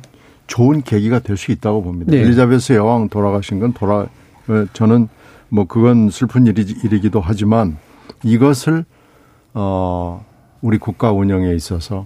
[0.48, 2.12] 좋은 계기가 될 수 있다고 봅니다.
[2.12, 2.20] 네.
[2.20, 5.08] 엘리자베스 여왕 돌아가신 건 돌아 어, 저는
[5.50, 7.78] 뭐 그건 슬픈 일이, 일이기도 하지만
[8.24, 8.86] 이것을
[9.54, 10.24] 어
[10.62, 12.06] 우리 국가 운영에 있어서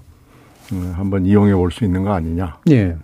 [0.71, 2.57] 어, 한번 이용해 볼 수 있는 거 아니냐.
[2.65, 2.95] 네.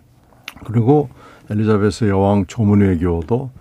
[0.66, 1.10] 그리고
[1.50, 3.52] 엘리자베스 여왕 조문 외교도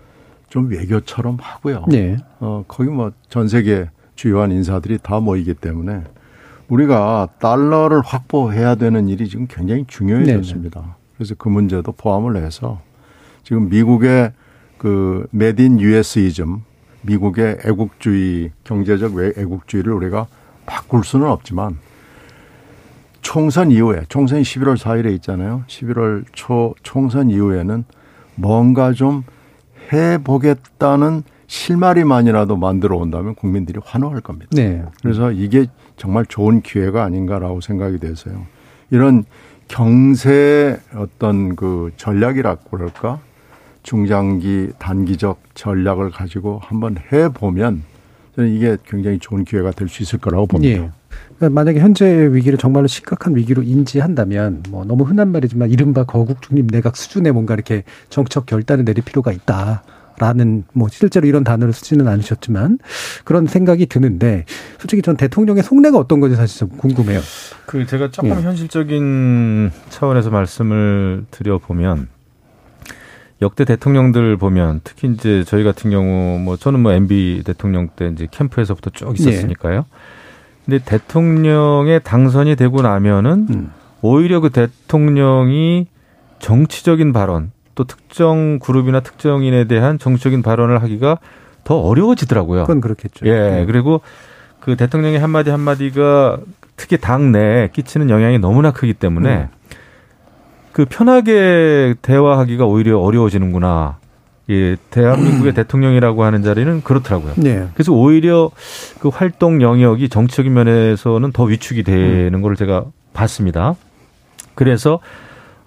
[0.55, 1.83] 좀 외교처럼 하고요.
[1.89, 2.15] 네.
[2.39, 6.03] 어 거기 뭐 전 세계 주요한 인사들이 다 모이기 때문에
[6.69, 10.79] 우리가 달러를 확보해야 되는 일이 지금 굉장히 중요해졌습니다.
[10.79, 10.93] 네네.
[11.17, 12.79] 그래서 그 문제도 포함을 해서
[13.43, 14.31] 지금 미국의
[14.77, 16.61] 그 메딘 유에스이즘,
[17.01, 20.27] 미국의 애국주의, 경제적 애국주의를 우리가
[20.65, 21.77] 바꿀 수는 없지만
[23.21, 25.63] 총선 이후에, 총선이 11월 4일에 있잖아요.
[25.67, 27.83] 11월 초 총선 이후에는
[28.35, 29.23] 뭔가 좀
[29.91, 34.49] 해보겠다는 실마리만이라도 만들어 온다면 국민들이 환호할 겁니다.
[34.51, 34.83] 네.
[35.01, 35.67] 그래서 이게
[35.97, 38.45] 정말 좋은 기회가 아닌가라고 생각이 돼서요.
[38.89, 39.25] 이런
[39.67, 43.19] 경제 어떤 그 전략이라고 그럴까?
[43.83, 47.83] 중장기, 단기적 전략을 가지고 한번 해보면
[48.35, 50.83] 저는 이게 굉장히 좋은 기회가 될 수 있을 거라고 봅니다.
[50.83, 50.91] 예.
[51.37, 56.67] 그러니까 만약에 현재 위기를 정말로 심각한 위기로 인지한다면 뭐 너무 흔한 말이지만 이른바 거국 중립
[56.67, 59.83] 내각 수준의 뭔가 이렇게 정책 결단을 내릴 필요가 있다.
[60.17, 62.79] 라는 뭐 실제로 이런 단어를 쓰지는 않으셨지만
[63.25, 64.45] 그런 생각이 드는데
[64.79, 67.19] 솔직히 전 대통령의 속내가 어떤 건지 사실 좀 궁금해요.
[67.65, 68.35] 그 제가 조금 예.
[68.35, 72.07] 현실적인 차원에서 말씀을 드려 보면
[73.41, 78.27] 역대 대통령들 보면 특히 이제 저희 같은 경우 뭐 저는 뭐 MB 대통령 때 이제
[78.31, 79.85] 캠프에서부터 쭉 있었으니까요.
[79.85, 80.14] 예.
[80.65, 83.71] 근데 대통령의 당선이 되고 나면은 음.
[84.01, 85.87] 오히려 그 대통령이
[86.39, 91.19] 정치적인 발언 또 특정 그룹이나 특정인에 대한 정치적인 발언을 하기가
[91.63, 92.61] 더 어려워지더라고요.
[92.61, 93.25] 그건 그렇겠죠.
[93.25, 93.31] 예.
[93.31, 93.65] 네.
[93.65, 94.01] 그리고
[94.59, 96.37] 그 대통령의 한마디 한마디가
[96.75, 99.47] 특히 당 내에 끼치는 영향이 너무나 크기 때문에 음.
[100.71, 103.97] 그 편하게 대화하기가 오히려 어려워지는구나.
[104.49, 105.55] 예, 대한민국의 음.
[105.55, 107.33] 대통령이라고 하는 자리는 그렇더라고요.
[107.37, 107.67] 네.
[107.73, 108.51] 그래서 오히려
[108.99, 112.41] 그 활동 영역이 정치적인 면에서는 더 위축이 되는 음.
[112.41, 113.75] 걸 제가 봤습니다.
[114.53, 114.99] 그래서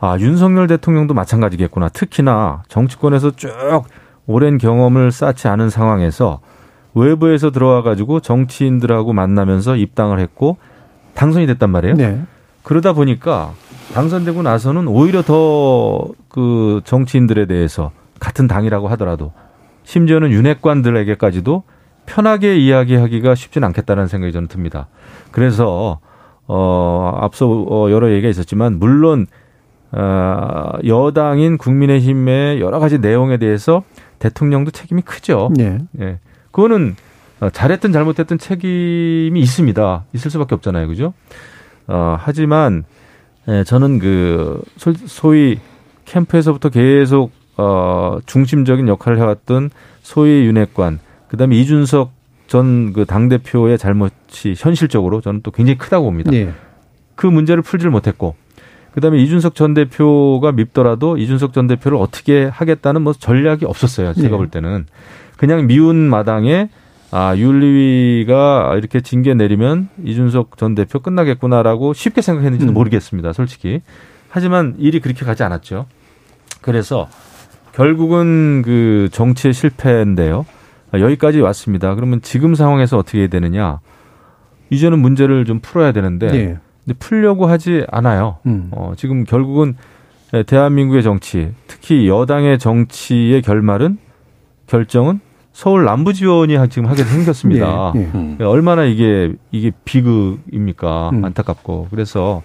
[0.01, 1.89] 아, 윤석열 대통령도 마찬가지겠구나.
[1.89, 3.51] 특히나 정치권에서 쭉
[4.27, 6.41] 오랜 경험을 쌓지 않은 상황에서
[6.95, 10.57] 외부에서 들어와 가지고 정치인들하고 만나면서 입당을 했고
[11.15, 11.97] 당선이 됐단 말이에요.
[11.97, 12.23] 네.
[12.63, 13.53] 그러다 보니까
[13.95, 19.33] 당선되고 나서는 오히려 더 그 정치인들에 대해서 같은 당이라고 하더라도
[19.85, 21.63] 심지어는 윤핵관들에게까지도
[22.07, 24.89] 편하게 이야기하기가 쉽진 않겠다는 생각이 저는 듭니다.
[25.31, 26.01] 그래서
[26.47, 29.27] 어 앞서 어, 여러 얘기가 있었지만 물론
[29.93, 33.83] 어, 여당인 국민의힘의 여러 가지 내용에 대해서
[34.19, 35.51] 대통령도 책임이 크죠.
[35.55, 35.79] 네.
[36.01, 36.19] 예.
[36.51, 36.97] 그거는
[37.41, 40.05] 어, 잘했든 잘못했든 책임이 있습니다.
[40.13, 40.89] 있을 수밖에 없잖아요.
[40.89, 41.15] 그죠?
[41.87, 42.85] 어, 하지만,
[43.49, 44.61] 예, 저는 그,
[45.07, 45.59] 소위
[46.05, 49.71] 캠프에서부터 계속, 어, 중심적인 역할을 해왔던
[50.03, 52.13] 소위 윤핵관, 그 다음에 이준석
[52.47, 56.31] 전 그 당 대표의 잘못이 현실적으로 저는 또 굉장히 크다고 봅니다.
[56.31, 56.51] 네.
[57.15, 58.37] 그 문제를 풀지를 못했고,
[58.95, 64.15] 그다음에 이준석 전 대표가 밉더라도 이준석 전 대표를 어떻게 하겠다는 뭐 전략이 없었어요.
[64.15, 64.37] 제가 네.
[64.37, 64.87] 볼 때는
[65.37, 66.71] 그냥 미운 마당에
[67.11, 72.75] 아 윤리위가 이렇게 징계 내리면 이준석 전 대표 끝나겠구나라고 쉽게 생각했는지는 음.
[72.75, 73.33] 모르겠습니다.
[73.35, 73.83] 솔직히
[74.31, 75.87] 하지만 일이 그렇게 가지 않았죠.
[76.61, 77.09] 그래서
[77.79, 80.45] 결국은 그 정치의 실패인데요.
[80.93, 81.95] 여기까지 왔습니다.
[81.95, 83.79] 그러면 지금 상황에서 어떻게 해야 되느냐?
[84.71, 86.59] 이제는 문제를 좀 풀어야 되는데 네.
[86.85, 88.39] 근데 풀려고 하지 않아요.
[88.47, 88.71] 음.
[88.73, 89.77] 어, 지금 결국은
[90.47, 93.99] 대한민국의 정치, 특히 여당의 정치의 결말은
[94.67, 95.21] 결정은
[95.53, 97.93] 서울 남부 지원이 지금 하게 생겼습니다.
[97.95, 98.11] 네, 네.
[98.13, 98.39] 음.
[98.41, 101.11] 얼마나 이게 이게 비극입니까?
[101.11, 101.25] 음.
[101.25, 102.43] 안타깝고 그래서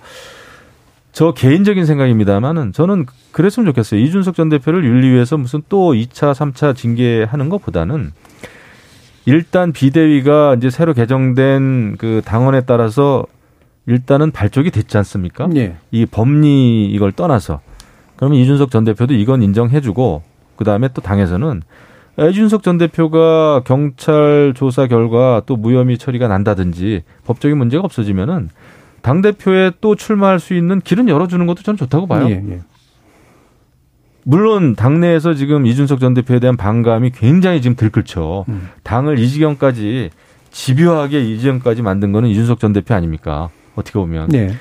[1.14, 4.00] 저 개인적인 생각입니다만은 저는 그랬으면 좋겠어요.
[4.02, 8.12] 이준석 전 대표를 윤리위에서 무슨 또 2차, 3차 징계하는 것보다는
[9.26, 13.26] 일단 비대위가 이제 새로 개정된 그 당원에 따라서
[13.86, 15.48] 일단은 발족이 됐지 않습니까?
[15.56, 15.76] 예.
[15.92, 17.62] 이 법리 이걸 떠나서
[18.16, 20.24] 그러면 이준석 전 대표도 이건 인정해주고
[20.56, 21.62] 그 다음에 또 당에서는
[22.18, 28.50] 이준석 전 대표가 경찰 조사 결과 또 무혐의 처리가 난다든지 법적인 문제가 없어지면은
[29.04, 32.26] 당 대표에 또 출마할 수 있는 길은 열어주는 것도 저는 좋다고 봐요.
[32.30, 32.62] 예, 예.
[34.24, 38.46] 물론 당내에서 지금 이준석 전 대표에 대한 반감이 굉장히 지금 들끓죠.
[38.48, 38.70] 음.
[38.84, 40.10] 당을 이 지경까지
[40.52, 43.50] 집요하게 이 지경까지 만든 거는 이준석 전 대표 아닙니까?
[43.76, 44.54] 어떻게 보면 네.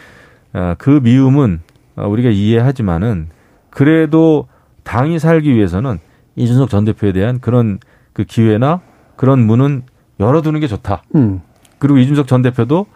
[0.53, 1.61] 아, 그 미움은
[1.95, 3.29] 우리가 이해하지만은
[3.71, 4.49] 그래도
[4.83, 6.01] 당이 살기 위해서는
[6.35, 7.79] 이준석 전 대표에 대한 그런
[8.13, 8.81] 그 기회나
[9.15, 9.85] 그런 문은
[10.19, 11.05] 열어두는 게 좋다.
[11.15, 11.43] 음.
[11.79, 12.87] 그리고 이준석 전 대표도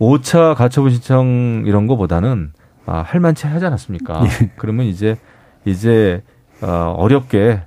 [0.00, 2.52] 5차 가처분 신청 이런 거보다는
[2.86, 4.24] 아, 할 만치 하지 않았습니까?
[4.24, 4.50] 예.
[4.56, 5.16] 그러면 이제
[5.64, 6.22] 이제
[6.62, 7.60] 어, 어렵게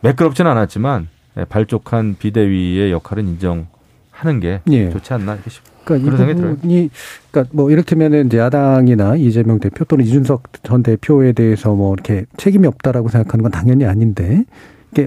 [0.00, 1.08] 매끄럽지는 않았지만
[1.48, 4.90] 발족한 비대위의 역할은 인정하는 게 예.
[4.90, 5.62] 좋지 않나 이렇게 싶.
[5.84, 6.90] 그러니까 이 부분이
[7.30, 12.68] 그러니까 뭐 이를테면은 이제 야당이나 이재명 대표 또는 이준석 전 대표에 대해서 뭐 이렇게 책임이
[12.68, 14.44] 없다라고 생각하는 건 당연히 아닌데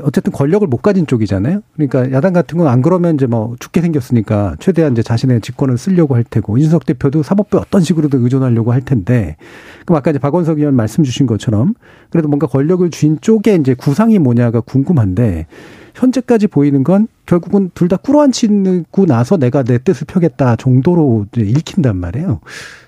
[0.02, 1.62] 어쨌든 권력을 못 가진 쪽이잖아요.
[1.76, 6.16] 그러니까 야당 같은 건 안 그러면 이제 뭐 죽게 생겼으니까 최대한 이제 자신의 직권을 쓰려고
[6.16, 9.38] 할 테고 이준석 대표도 사법부에 어떤 식으로든 의존하려고 할 텐데
[9.86, 11.76] 그럼 아까 이제 박원석 의원 말씀 주신 것처럼
[12.10, 15.46] 그래도 뭔가 권력을 쥔 쪽에 이제 구상이 뭐냐가 궁금한데
[15.94, 22.42] 현재까지 보이는 건 결국은 둘다 꿇어앉히고 나서 내가 내 뜻을 펴겠다 정도로 이제 읽힌단 말이에요.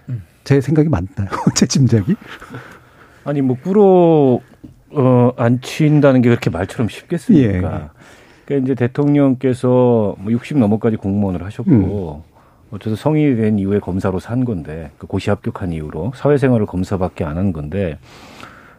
[0.09, 0.23] 음.
[0.43, 1.29] 제 생각이 맞나요?
[1.55, 2.15] 제 짐작이?
[3.23, 4.39] 아니 뭐 꿇어
[4.91, 7.47] 어, 앉힌다는 게 그렇게 말처럼 쉽겠습니까?
[7.55, 7.61] 예.
[8.45, 12.37] 그러니까 이제 대통령께서 뭐60 넘어까지 공무원을 하셨고 음.
[12.71, 17.53] 어쨌든 성인이 된 이후에 검사로 산 건데 그 고시 합격한 이후로 사회생활을 검사밖에 안 한
[17.53, 17.97] 건데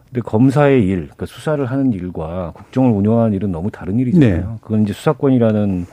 [0.09, 4.37] 근데 검사의 일, 그러니까 수사를 하는 일과 국정을 운영하는 일은 너무 다른 일이잖아요.
[4.37, 4.45] 네.
[4.61, 5.85] 그건 이제 수사권이라는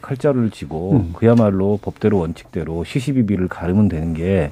[0.00, 1.12] 칼자루를 쥐고 음.
[1.14, 4.48] 그야말로 법대로 원칙대로 시시비비를 가르면 되는 게이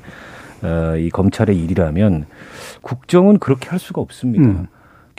[0.62, 2.26] 어, 검찰의 일이라면
[2.82, 4.44] 국정은 그렇게 할 수가 없습니다.
[4.44, 4.66] 음.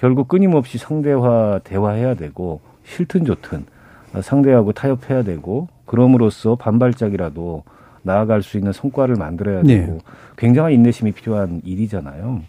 [0.01, 3.65] 결국 끊임없이 상대와 대화해야 되고 싫든 좋든
[4.19, 7.63] 상대하고 타협해야 되고 그럼으로써 반발짝이라도
[8.01, 9.81] 나아갈 수 있는 성과를 만들어야 네.
[9.81, 9.99] 되고 네.
[10.37, 12.41] 굉장한 인내심이 필요한 일이잖아요.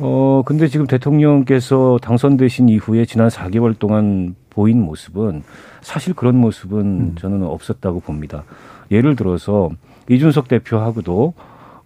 [0.00, 5.44] 어, 근데 지금 대통령께서 당선되신 이후에 지난 4개월 동안 보인 모습은
[5.82, 7.14] 사실 그런 모습은 음.
[7.16, 8.42] 저는 없었다고 봅니다.
[8.90, 9.70] 예를 들어서
[10.10, 11.34] 이준석 대표하고도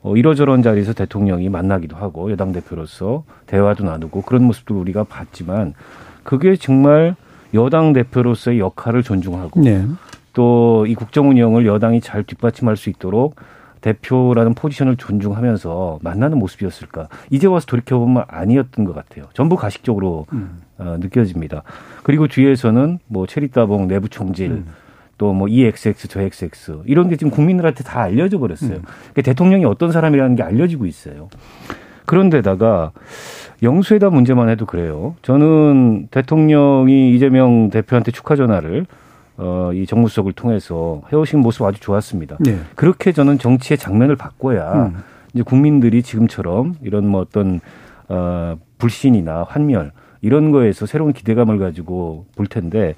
[0.09, 5.75] 어, 이러저런 자리에서 대통령이 만나기도 하고 여당 대표로서 대화도 나누고 그런 모습도 우리가 봤지만
[6.23, 7.15] 그게 정말
[7.53, 9.85] 여당 대표로서의 역할을 존중하고 네.
[10.33, 13.37] 또이 국정 운영을 여당이 잘 뒷받침할 수 있도록
[13.83, 17.09] 대표라는 포지션을 존중하면서 만나는 모습이었을까?
[17.31, 19.27] 이제 와서 돌이켜보면 아니었던 것 같아요.
[19.35, 20.63] 전부 가식적으로 음.
[20.79, 21.63] 어, 느껴집니다.
[22.03, 24.67] 그리고 뒤에서는 뭐 체리따봉 내부 총질, 음.
[25.19, 28.77] 또 뭐 EXX, 저 XX 이런 게 지금 국민들한테 다 알려져 버렸어요.
[28.77, 28.83] 음.
[28.83, 31.29] 그러니까 대통령이 어떤 사람이라는 게 알려지고 있어요.
[32.07, 32.93] 그런데다가
[33.63, 35.15] 영수회담 문제만 해도 그래요.
[35.23, 38.87] 저는 대통령이 이재명 대표한테 축하 전화를
[39.37, 42.39] 어, 이 정무수석을 통해서 해오신 모습 아주 좋았습니다.
[42.41, 42.59] 네.
[42.75, 45.03] 그렇게 저는 정치의 장면을 바꿔야 음.
[45.35, 47.61] 이제 국민들이 지금처럼 이런 뭐 어떤
[48.09, 52.95] 어, 불신이나 환멸 이런 거에서 새로운 기대감을 가지고 볼 텐데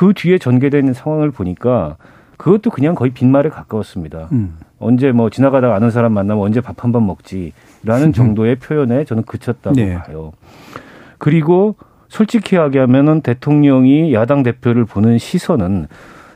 [0.00, 1.98] 그 뒤에 전개된 상황을 보니까
[2.38, 4.28] 그것도 그냥 거의 빈말에 가까웠습니다.
[4.32, 4.56] 음.
[4.78, 9.76] 언제 뭐 지나가다가 아는 사람 만나면 언제 밥 한 번 먹지라는 정도의 표현에 저는 그쳤다고
[9.76, 9.96] 네.
[9.98, 10.32] 봐요.
[11.18, 11.76] 그리고
[12.08, 15.86] 솔직히 이야기하면은 대통령이 야당 대표를 보는 시선은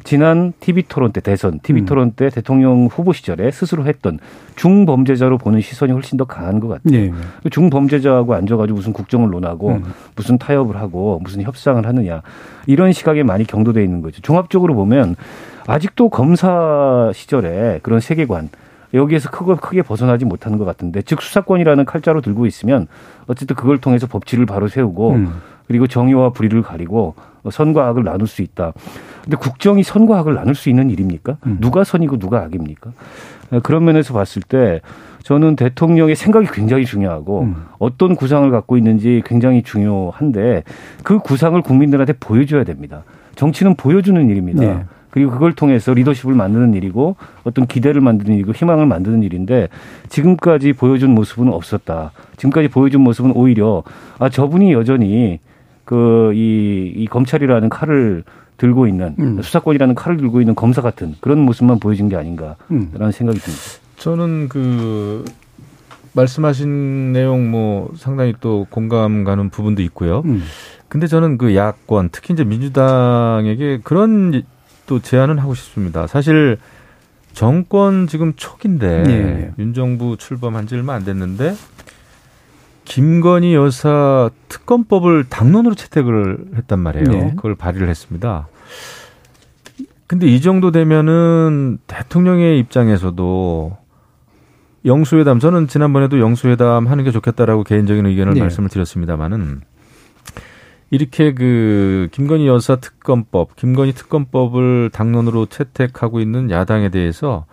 [0.05, 1.87] 지난 TV 토론 때 대선 TV 음.
[1.87, 4.19] 토론 때 대통령 후보 시절에 스스로 했던
[4.57, 7.01] 중범죄자로 보는 시선이 훨씬 더 강한 것 같아요.
[7.01, 7.12] 네.
[7.51, 9.85] 중범죄자하고 앉아가지고 무슨 국정을 논하고 음.
[10.14, 12.23] 무슨 타협을 하고 무슨 협상을 하느냐
[12.67, 14.21] 이런 시각에 많이 경도돼 있는 거죠.
[14.21, 15.17] 종합적으로 보면
[15.67, 18.51] 아직도 검사 시절에 그런 세계관
[18.93, 22.87] 여기에서 크게, 크게 벗어나지 못하는 것 같은데 즉 수사권이라는 칼자로 들고 있으면
[23.27, 25.40] 어쨌든 그걸 통해서 법치를 바로 세우고 음.
[25.66, 27.14] 그리고 정의와 불의를 가리고
[27.50, 28.72] 선과 악을 나눌 수 있다.
[29.22, 31.37] 근데 국정이 선과 악을 나눌 수 있는 일입니까?
[31.46, 31.59] 음.
[31.61, 32.92] 누가 선이고 누가 악입니까?
[33.62, 34.81] 그런 면에서 봤을 때
[35.22, 37.64] 저는 대통령의 생각이 굉장히 중요하고 음.
[37.79, 40.64] 어떤 구상을 갖고 있는지 굉장히 중요한데
[41.03, 43.05] 그 구상을 국민들한테 보여줘야 됩니다.
[43.35, 44.61] 정치는 보여주는 일입니다.
[44.62, 44.85] 네.
[45.11, 49.68] 그리고 그걸 통해서 리더십을 만드는 일이고 어떤 기대를 만드는 일이고 희망을 만드는 일인데
[50.09, 52.11] 지금까지 보여준 모습은 없었다.
[52.37, 53.85] 지금까지 보여준 모습은 오히려
[54.18, 55.38] 아 저분이 여전히
[55.85, 58.25] 그이 이 검찰이라는 칼을
[58.57, 59.42] 들고 있는 음.
[59.42, 63.11] 수사권이라는 칼을 들고 있는 검사 같은 그런 모습만 보여준 게 아닌가라는 음.
[63.12, 63.64] 생각이 듭니다.
[63.97, 65.25] 저는 그
[66.12, 70.23] 말씀하신 내용 뭐 상당히 또 공감 가는 부분도 있고요.
[70.25, 70.42] 음.
[70.88, 74.44] 근데 저는 그 야권 특히 이제 민주당에게 그런
[74.87, 76.07] 또 제안은 하고 싶습니다.
[76.07, 76.59] 사실
[77.33, 79.53] 정권 지금 초기인데 네.
[79.59, 81.55] 윤 정부 출범한 지 얼마 안 됐는데
[82.85, 87.07] 김건희 여사 특검법을 당론으로 채택을 했단 말이에요.
[87.07, 87.33] 네.
[87.37, 88.49] 그걸 발의를 했습니다.
[90.07, 93.77] 근데 이 정도 되면은 대통령의 입장에서도
[94.85, 98.40] 영수회담 저는 지난번에도 영수회담 하는 게 좋겠다라고 개인적인 의견을 네.
[98.40, 99.62] 말씀을 드렸습니다마는
[100.90, 107.47] 이렇게 그 김건희 여사 특검법, 김건희 특검법을 당론으로 채택하고 있는 야당에 대해서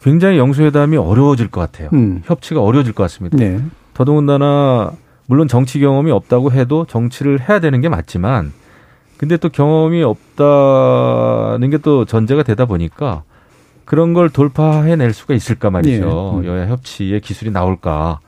[0.00, 1.88] 굉장히 영수회담이 어려워질 것 같아요.
[1.94, 2.22] 음.
[2.24, 3.38] 협치가 어려워질 것 같습니다.
[3.38, 3.60] 네.
[3.96, 4.92] 더더군다나
[5.26, 8.52] 물론 정치 경험이 없다고 해도 정치를 해야 되는 게 맞지만
[9.16, 13.22] 근데 또 경험이 없다는 게 또 전제가 되다 보니까
[13.86, 16.40] 그런 걸 돌파해낼 수가 있을까 말이죠.
[16.42, 16.48] 네.
[16.48, 18.18] 여야 협치의 기술이 나올까.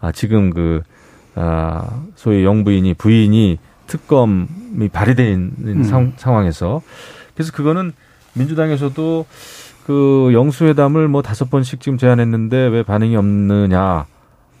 [0.00, 0.80] 아, 지금 그,
[1.34, 4.46] 아, 소위 영부인이, 부인이 특검이
[4.78, 5.82] 있는 음.
[5.82, 6.82] 상, 상황에서
[7.34, 7.92] 그래서 그거는
[8.34, 9.26] 민주당에서도
[9.84, 14.06] 그 영수회담을 뭐 다섯 번씩 지금 제안했는데 왜 반응이 없느냐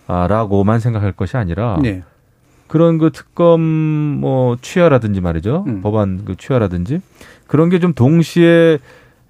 [0.08, 2.02] 라고만 생각할 것이 아니라 네.
[2.66, 5.80] 그런 그 특검 뭐 취하라든지 말이죠 음.
[5.82, 7.00] 법안 그 취하라든지
[7.46, 8.78] 그런 게 좀 동시에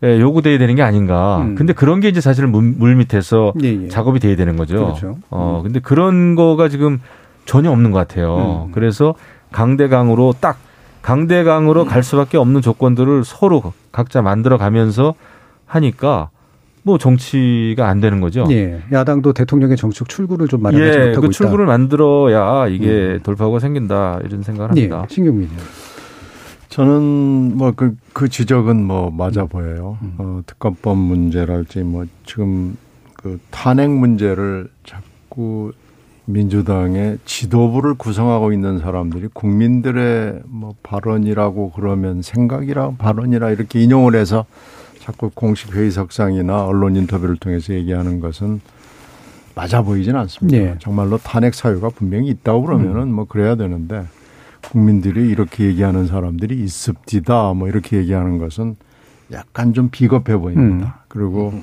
[0.02, 1.38] 요구돼야 되는 게 아닌가.
[1.40, 1.54] 음.
[1.56, 3.88] 근데 그런 게 이제 사실 물 밑에서 예, 예.
[3.88, 4.76] 작업이 돼야 되는 거죠.
[4.76, 5.18] 그렇죠.
[5.30, 5.64] 어, 음.
[5.64, 7.00] 근데 그런 거가 지금
[7.44, 8.66] 전혀 없는 것 같아요.
[8.68, 8.72] 음.
[8.72, 9.14] 그래서
[9.50, 10.58] 강대강으로 딱
[11.02, 15.14] 강대강으로 갈 수밖에 없는 조건들을 서로 각자 만들어 가면서
[15.66, 16.30] 하니까
[16.82, 18.46] 뭐 정치가 안 되는 거죠.
[18.50, 18.80] 예.
[18.92, 21.72] 야당도 대통령의 정책 출구를 좀 마련하지 예, 못하고 그 출구를 있다.
[21.72, 23.20] 만들어야 이게 음.
[23.22, 25.06] 돌파구가 생긴다 이런 생각을 합니다.
[25.08, 25.48] 예, 신경민요.
[26.68, 29.98] 저는 뭐그그 지적은 뭐 맞아 보여요.
[30.02, 30.14] 음.
[30.18, 32.76] 어, 특검법 문제랄지 뭐 지금
[33.14, 35.72] 그 탄핵 문제를 자꾸
[36.26, 44.44] 민주당의 지도부를 구성하고 있는 사람들이 국민들의 뭐 발언이라고 그러면 생각이라 발언이라 이렇게 인용을 해서
[45.08, 48.60] 자꾸 공식 회의석상이나 언론 인터뷰를 통해서 얘기하는 것은
[49.54, 50.58] 맞아 보이진 않습니다.
[50.58, 50.76] 네.
[50.80, 53.12] 정말로 탄핵 사유가 분명히 있다고 그러면은 음.
[53.14, 54.04] 뭐 그래야 되는데
[54.70, 58.76] 국민들이 이렇게 얘기하는 사람들이 있습디다 뭐 이렇게 얘기하는 것은
[59.32, 60.86] 약간 좀 비겁해 보입니다.
[60.86, 61.04] 음.
[61.08, 61.54] 그리고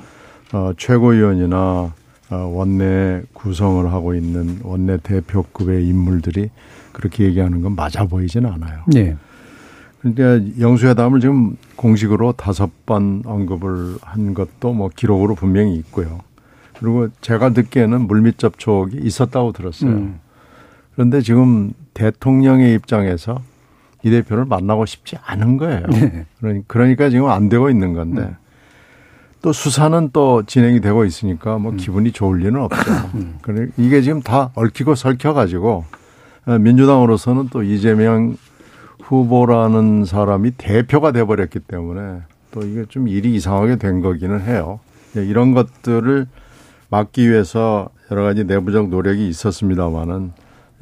[0.51, 1.93] 어, 최고위원이나
[2.31, 6.49] 어, 원내 구성을 하고 있는 원내 대표급의 인물들이
[6.93, 8.85] 그렇게 얘기하는 건 맞아 보이진 않아요.
[8.87, 9.15] 네.
[10.13, 16.19] 그러니까 영수회담을 지금 공식으로 다섯 번 언급을 한 것도 뭐 기록으로 분명히 있고요.
[16.77, 19.89] 그리고 제가 듣기에는 물밑 접촉이 있었다고 들었어요.
[19.89, 20.19] 음.
[20.93, 23.41] 그런데 지금 대통령의 입장에서
[24.03, 25.87] 이 대표를 만나고 싶지 않은 거예요.
[25.87, 26.61] 네.
[26.67, 28.35] 그러니까 지금 안 되고 있는 건데 음.
[29.41, 31.77] 또 수사는 또 진행이 되고 있으니까 뭐 음.
[31.77, 32.91] 기분이 좋을 리는 없죠.
[33.15, 33.39] 음.
[33.41, 35.85] 그래 이게 지금 다 얽히고 설켜 가지고
[36.45, 38.37] 어, 민주당으로서는 또 이재명
[39.05, 44.79] 후보라는 사람이 대표가 돼버렸기 때문에 또 이게 좀 일이 이상하게 된 거기는 해요.
[45.15, 46.27] 예, 이런 것들을
[46.89, 50.31] 막기 위해서 여러 가지 내부적 노력이 있었습니다만은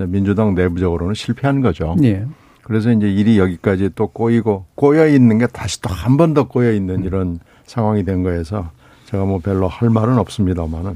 [0.07, 1.95] 민주당 내부적으로는 실패한 거죠.
[2.03, 2.25] 예.
[2.63, 6.71] 그래서 이제 일이 여기까지 또 꼬이고 꼬여 있는 게 다시 또 한 번 더 꼬여
[6.71, 7.03] 있는 음.
[7.03, 8.71] 이런 상황이 된 거에서
[9.05, 10.95] 제가 뭐 별로 할 말은 없습니다만은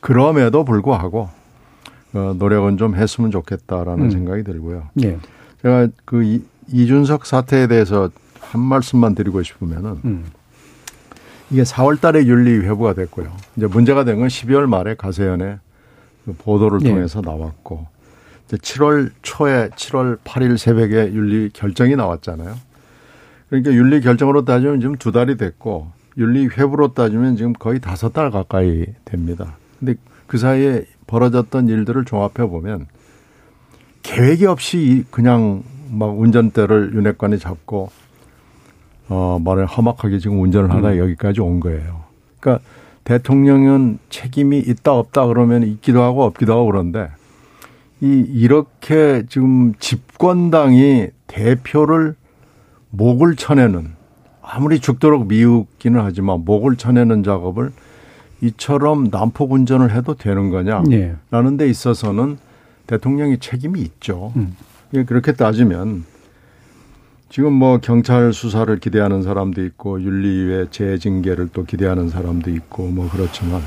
[0.00, 1.28] 그럼에도 불구하고
[2.14, 4.10] 어, 노력은 좀 했으면 좋겠다라는 음.
[4.10, 4.84] 생각이 들고요.
[5.02, 5.18] 예.
[5.62, 6.40] 제가 그
[6.72, 8.10] 이, 이준석 사태에 대해서
[8.40, 10.24] 한 말씀만 드리고 싶으면은 음.
[11.50, 13.32] 이게 4월 달에 윤리 회부가 됐고요.
[13.56, 15.58] 이제 문제가 된 건 12월 말에 가세연의
[16.24, 16.90] 그 보도를 예.
[16.90, 17.86] 통해서 나왔고
[18.46, 22.54] 이제 7월 초에 7월 8일 새벽에 윤리 결정이 나왔잖아요.
[23.48, 28.30] 그러니까 윤리 결정으로 따지면 지금 두 달이 됐고 윤리 회부로 따지면 지금 거의 다섯 달
[28.30, 29.56] 가까이 됩니다.
[29.78, 29.94] 근데
[30.26, 32.86] 그 사이에 벌어졌던 일들을 종합해 보면
[34.02, 37.90] 계획이 없이 그냥 막 운전대를 윤핵관이 잡고
[39.08, 40.98] 어 말을 험악하게 지금 운전을 하다 음.
[40.98, 42.04] 여기까지 온 거예요.
[42.40, 42.64] 그러니까
[43.04, 47.08] 대통령은 책임이 있다 없다 그러면 있기도 하고 없기도 하고 그런데
[48.00, 52.14] 이 이렇게 지금 집권당이 대표를
[52.90, 53.96] 목을 쳐내는
[54.42, 57.72] 아무리 죽도록 미우기는 하지만 목을 쳐내는 작업을
[58.40, 60.82] 이처럼 난폭 운전을 해도 되는 거냐
[61.30, 61.64] 라는 네.
[61.64, 62.38] 데 있어서는
[62.86, 64.32] 대통령이 책임이 있죠.
[64.36, 64.56] 음.
[64.90, 66.04] 그렇게 따지면
[67.28, 73.60] 지금 뭐 경찰 수사를 기대하는 사람도 있고 윤리위의 재징계를 또 기대하는 사람도 있고 뭐 그렇지만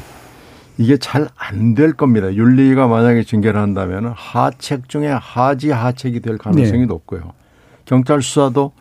[0.77, 2.33] 이게 잘 안 될 겁니다.
[2.33, 6.85] 윤리위가 만약에 징계를 한다면 하책 중에 하지 하책이 될 가능성이 네.
[6.87, 7.33] 높고요.
[7.85, 8.71] 경찰 수사도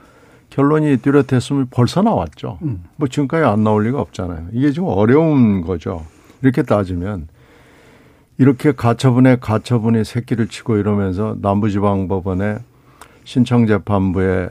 [0.48, 2.58] 결론이 뚜렷했으면 벌써 나왔죠.
[2.62, 2.84] 음.
[2.96, 4.48] 뭐 지금까지 안 나올 리가 없잖아요.
[4.52, 6.06] 이게 지금 어려운 거죠.
[6.42, 7.28] 이렇게 따지면
[8.40, 12.56] 이렇게 가처분에 가처분이 새끼를 치고 이러면서 남부지방법원에
[13.24, 14.48] 신청 재판부의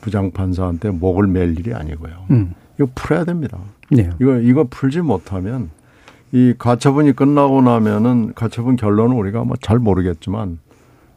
[0.00, 2.26] 부장 판사한테 목을 맬 일이 아니고요.
[2.32, 2.54] 음.
[2.80, 3.58] 이거 풀어야 됩니다.
[3.92, 4.10] 네.
[4.20, 5.70] 이거 이거 풀지 못하면
[6.32, 10.58] 이 가처분이 끝나고 나면은 가처분 결론은 우리가 뭐 잘 모르겠지만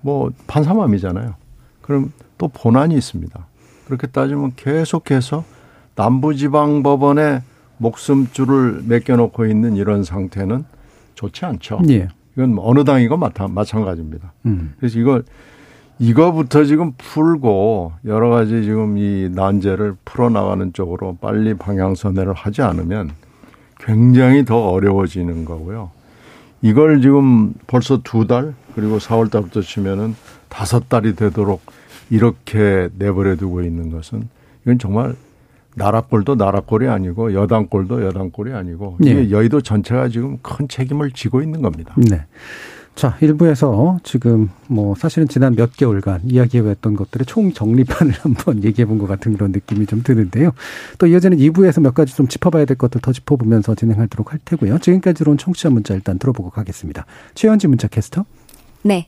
[0.02, 1.34] 뭐 판사맘이잖아요.
[1.82, 3.48] 그럼 또 본안이 있습니다.
[3.88, 5.44] 그렇게 따지면 계속해서
[5.96, 7.42] 남부지방법원에
[7.78, 10.66] 목숨줄을 맡겨놓고 있는 이런 상태는
[11.22, 11.82] 좋지 않죠.
[11.90, 12.08] 예.
[12.36, 13.20] 이건 어느 당이건
[13.50, 14.34] 마찬가지입니다.
[14.46, 14.74] 음.
[14.80, 15.24] 그래서 이걸
[16.00, 23.12] 이거부터 지금 풀고 여러 가지 지금 이 난제를 풀어나가는 쪽으로 빨리 방향선회를 하지 않으면
[23.78, 25.92] 굉장히 더 어려워지는 거고요.
[26.64, 30.16] 이걸 지금 벌써 두 달, 그리고 4월 달부터 치면은
[30.50, 31.62] 다섯 달이 되도록
[32.10, 34.28] 이렇게 내버려 두고 있는 것은
[34.64, 35.16] 이건 정말
[35.76, 39.30] 나라꼴도 나라꼴이 아니고 여당꼴도 여당꼴이 아니고 네.
[39.32, 41.94] 여의도 전체가 지금 큰 책임을 지고 있는 겁니다.
[41.98, 42.26] 네.
[42.94, 49.00] 자, 일부에서 지금 뭐 사실은 지난 몇 개월간 이야기해왔던 것들의 총 정리판을 한번 얘기해 본
[49.00, 50.52] 것 같은 그런 느낌이 좀 드는데요.
[50.98, 54.80] 또 이어지는 2부에서 몇 가지 좀 짚어봐야 될 것들 더 짚어보면서 진행하도록 할 테고요.
[54.80, 57.06] 지금까지 들어온 청취자 문자 일단 들어보고 가겠습니다.
[57.34, 58.26] 최현지 문자 캐스터.
[58.84, 59.08] 네.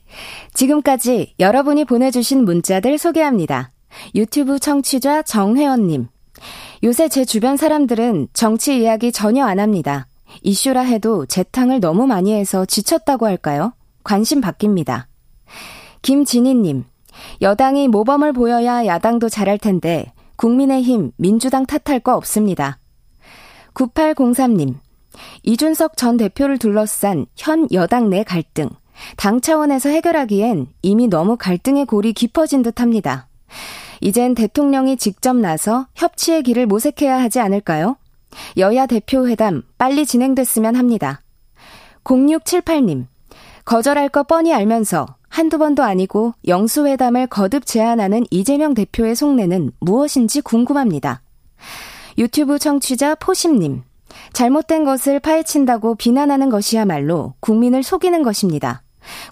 [0.54, 3.72] 지금까지 여러분이 보내주신 문자들 소개합니다.
[4.16, 6.08] 유튜브 청취자 정회원님.
[6.84, 10.08] 요새 제 주변 사람들은 정치 이야기 전혀 안 합니다.
[10.42, 13.74] 이슈라 해도 재탕을 너무 많이 해서 지쳤다고 할까요?
[14.04, 15.06] 관심 바뀝니다.
[16.02, 16.84] 김진희님,
[17.42, 22.80] 여당이 모범을 보여야 야당도 잘할 텐데, 국민의힘, 민주당 탓할 거 없습니다.
[23.74, 24.76] 9803님,
[25.44, 28.70] 이준석 전 대표를 둘러싼 현 여당 내 갈등,
[29.16, 33.28] 당 차원에서 해결하기엔 이미 너무 갈등의 골이 깊어진 듯 합니다.
[34.04, 37.96] 이젠 대통령이 직접 나서 협치의 길을 모색해야 하지 않을까요?
[38.58, 41.22] 여야 대표 회담 빨리 진행됐으면 합니다.
[42.04, 43.06] 0678님,
[43.64, 51.22] 거절할 거 뻔히 알면서 한두 번도 아니고 영수회담을 거듭 제안하는 이재명 대표의 속내는 무엇인지 궁금합니다.
[52.18, 53.84] 유튜브 청취자 포심님,
[54.34, 58.83] 잘못된 것을 파헤친다고 비난하는 것이야말로 국민을 속이는 것입니다.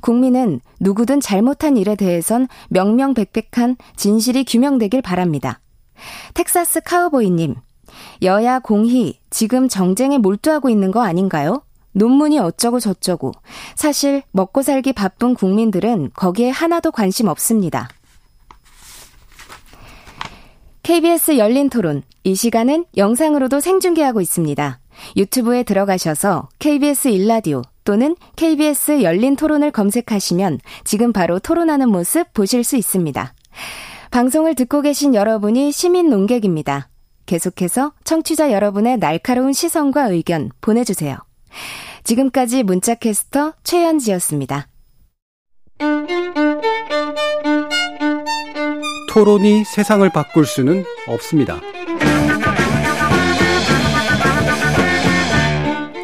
[0.02, 5.60] 국민은 누구든 잘못한 일에 대해선 명명백백한 진실이 규명되길 바랍니다.
[6.34, 7.56] 텍사스 카우보이님,
[8.22, 11.64] 여야 공히 지금 정쟁에 몰두하고 있는 거 아닌가요?
[11.94, 13.32] 논문이 어쩌고 저쩌고.
[13.76, 17.90] 사실 먹고 살기 바쁜 국민들은 거기에 하나도 관심 없습니다.
[20.84, 22.04] KBS 열린 토론.
[22.24, 24.80] 이 시간은 영상으로도 생중계하고 있습니다.
[25.18, 32.76] 유튜브에 들어가셔서 KBS 일라디오 또는 KBS 열린 토론을 검색하시면 지금 바로 토론하는 모습 보실 수
[32.76, 33.34] 있습니다.
[34.12, 36.90] 방송을 듣고 계신 여러분이 시민 농객입니다.
[37.26, 41.18] 계속해서 청취자 여러분의 날카로운 시선과 의견 보내주세요.
[42.04, 44.68] 지금까지 문자캐스터 최현지였습니다.
[49.10, 51.60] 토론이 세상을 바꿀 수는 없습니다.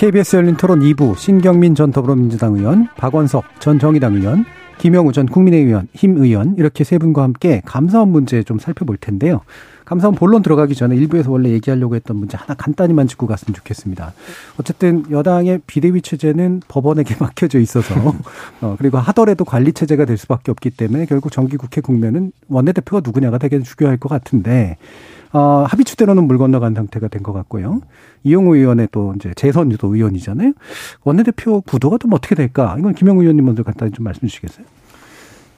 [0.00, 4.46] KBS 열린 토론 2부 신경민 전 더불어민주당 의원, 박원석 전 정의당 의원,
[4.78, 9.42] 김영우 전 국민의힘 의원 이렇게 세 분과 함께 감사원 문제 좀 살펴볼 텐데요.
[9.84, 14.14] 감사원 본론 들어가기 전에 일부에서 원래 얘기하려고 했던 문제 하나 간단히만 짚고 갔으면 좋겠습니다.
[14.58, 18.14] 어쨌든 여당의 비대위 체제는 법원에게 맡겨져 있어서
[18.62, 23.60] 어, 그리고 하더라도 관리 체제가 될 수밖에 없기 때문에 결국 정기국회 국면은 원내대표가 누구냐가 되게
[23.60, 24.78] 중요할 것 같은데
[25.32, 27.80] 어, 합의추대로는 물 건너간 상태가 된 것 같고요.
[28.24, 30.52] 이용우 의원의 또 이제 재선 유도 의원이잖아요.
[31.04, 32.76] 원내대표 구도가 좀 어떻게 될까?
[32.78, 34.66] 이건 김영우 의원님 먼저 간단히 좀 말씀 주시겠어요?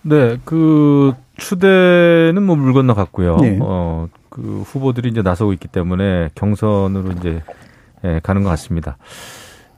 [0.03, 3.37] 네, 그 추대는 뭐 물 건너갔고요.
[3.37, 3.59] 네.
[3.63, 7.43] 어, 그 후보들이 이제 나서고 있기 때문에 경선으로 이제
[8.05, 8.97] 예, 가는 것 같습니다.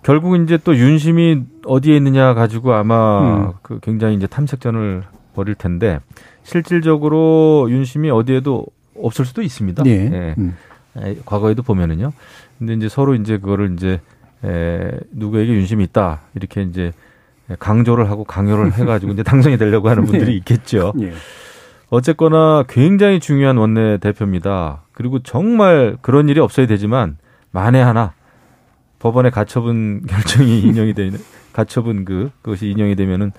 [0.03, 3.53] 결국 이제 또 윤심이 어디에 있느냐 가지고 아마 음.
[3.63, 5.03] 그 굉장히 이제 탐색전을
[5.35, 5.99] 벌일 텐데
[6.43, 8.67] 실질적으로 윤심이 어디에도
[9.01, 9.83] 없을 수도 있습니다.
[9.83, 9.91] 네.
[9.91, 10.35] 예.
[10.39, 10.57] 음.
[11.03, 12.13] 예, 과거에도 보면은요.
[12.59, 14.01] 근데 이제 서로 이제 그거를 이제
[14.45, 16.93] 에, 누구에게 윤심이 있다 이렇게 이제
[17.59, 20.33] 강조를 하고 강요를 해가지고 이제 당선이 되려고 하는 분들이 네.
[20.37, 20.93] 있겠죠.
[20.97, 21.13] 네.
[21.91, 24.83] 어쨌거나 굉장히 중요한 원내 대표입니다.
[24.93, 27.19] 그리고 정말 그런 일이 없어야 되지만
[27.51, 28.15] 만에 하나
[28.99, 31.19] 법원의 가처분 결정이 인용이 되는
[31.53, 33.33] 가처분 그 그것이 인용이 되면은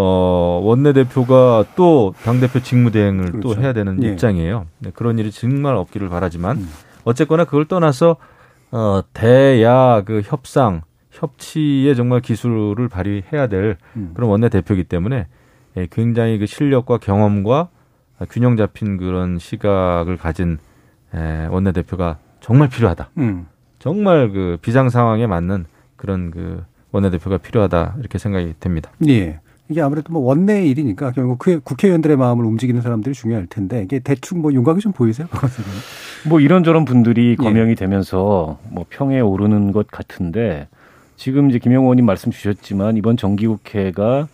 [0.00, 3.54] 어 원내 대표가 또 당 대표 직무대행을 그렇죠.
[3.54, 4.08] 또 해야 되는 예.
[4.10, 4.66] 입장이에요.
[4.78, 6.68] 네, 그런 일이 정말 없기를 바라지만 음.
[7.04, 8.16] 어쨌거나 그걸 떠나서
[8.70, 14.12] 어 대야 그 협상 협치에 정말 기술을 발휘해야 될 음.
[14.14, 15.26] 그런 원내 대표이기 때문에
[15.76, 17.68] 예, 굉장히 그 실력과 경험과
[18.30, 20.58] 균형 잡힌 그런 시각을 가진
[21.14, 23.10] 예, 원내 대표가 정말 필요하다.
[23.18, 23.46] 음.
[23.80, 25.64] 정말 그 비상 상황에 맞는
[25.96, 28.90] 그런 그 원내 대표가 필요하다 이렇게 생각이 됩니다.
[29.08, 29.40] 예.
[29.68, 34.52] 이게 아무래도 뭐 원내 일이니까 결국 국회의원들의 마음을 움직이는 사람들이 중요할 텐데 이게 대충 뭐
[34.52, 35.28] 윤곽이 좀 보이세요?
[36.28, 37.36] 뭐 이런저런 분들이 예.
[37.36, 37.74] 거명이 예.
[37.74, 40.68] 되면서 뭐 평에 오르는 것 같은데
[41.16, 44.28] 지금 이제 김영호 의원님 말씀 주셨지만 이번 정기국회가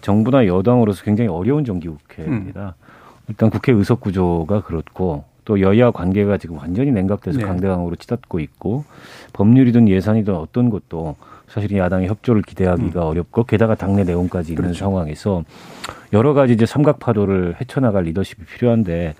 [0.00, 2.74] 정부나 여당으로서 굉장히 어려운 정기국회입니다.
[2.78, 2.90] 음.
[3.28, 7.44] 일단 국회 의석 구조가 그렇고 또 여야 관계가 지금 완전히 냉각돼서 네.
[7.44, 8.84] 강대강으로 치닫고 있고
[9.32, 11.16] 법률이든 예산이든 어떤 것도
[11.50, 13.06] 사실 야당의 협조를 기대하기가 음.
[13.06, 14.78] 어렵고 게다가 당내 내용까지 있는 그렇죠.
[14.78, 15.42] 상황에서
[16.12, 19.14] 여러 가지 이제 삼각파도를 헤쳐나갈 리더십이 필요한데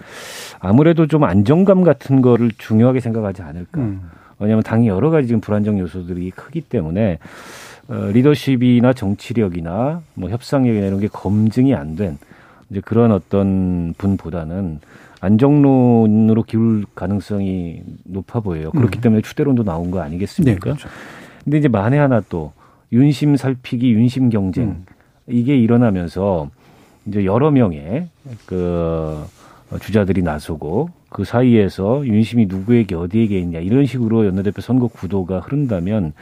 [0.60, 3.80] 아무래도 좀 안정감 같은 거를 중요하게 생각하지 않을까.
[3.80, 4.10] 음.
[4.38, 7.18] 왜냐하면 당이 여러 가지 지금 불안정 요소들이 크기 때문에
[7.88, 12.16] 어, 리더십이나 정치력이나 뭐 협상력이나 이런 게 검증이 안 된
[12.70, 14.78] 이제 그런 어떤 분보다는
[15.20, 18.70] 안정론으로 기울 가능성이 높아 보여요.
[18.70, 19.00] 그렇기 음.
[19.00, 20.54] 때문에 추대론도 나온 거 아니겠습니까?
[20.54, 20.88] 네, 그렇죠.
[21.44, 22.52] 근데 이제 만에 하나 또
[22.92, 24.86] 윤심 살피기, 윤심 경쟁 음.
[25.26, 26.50] 이게 일어나면서
[27.06, 28.08] 이제 여러 명의
[28.46, 29.24] 그
[29.80, 36.12] 주자들이 나서고 그 사이에서 윤심이 누구에게 어디에게 있냐 이런 식으로 연내대표 선거 구도가 흐른다면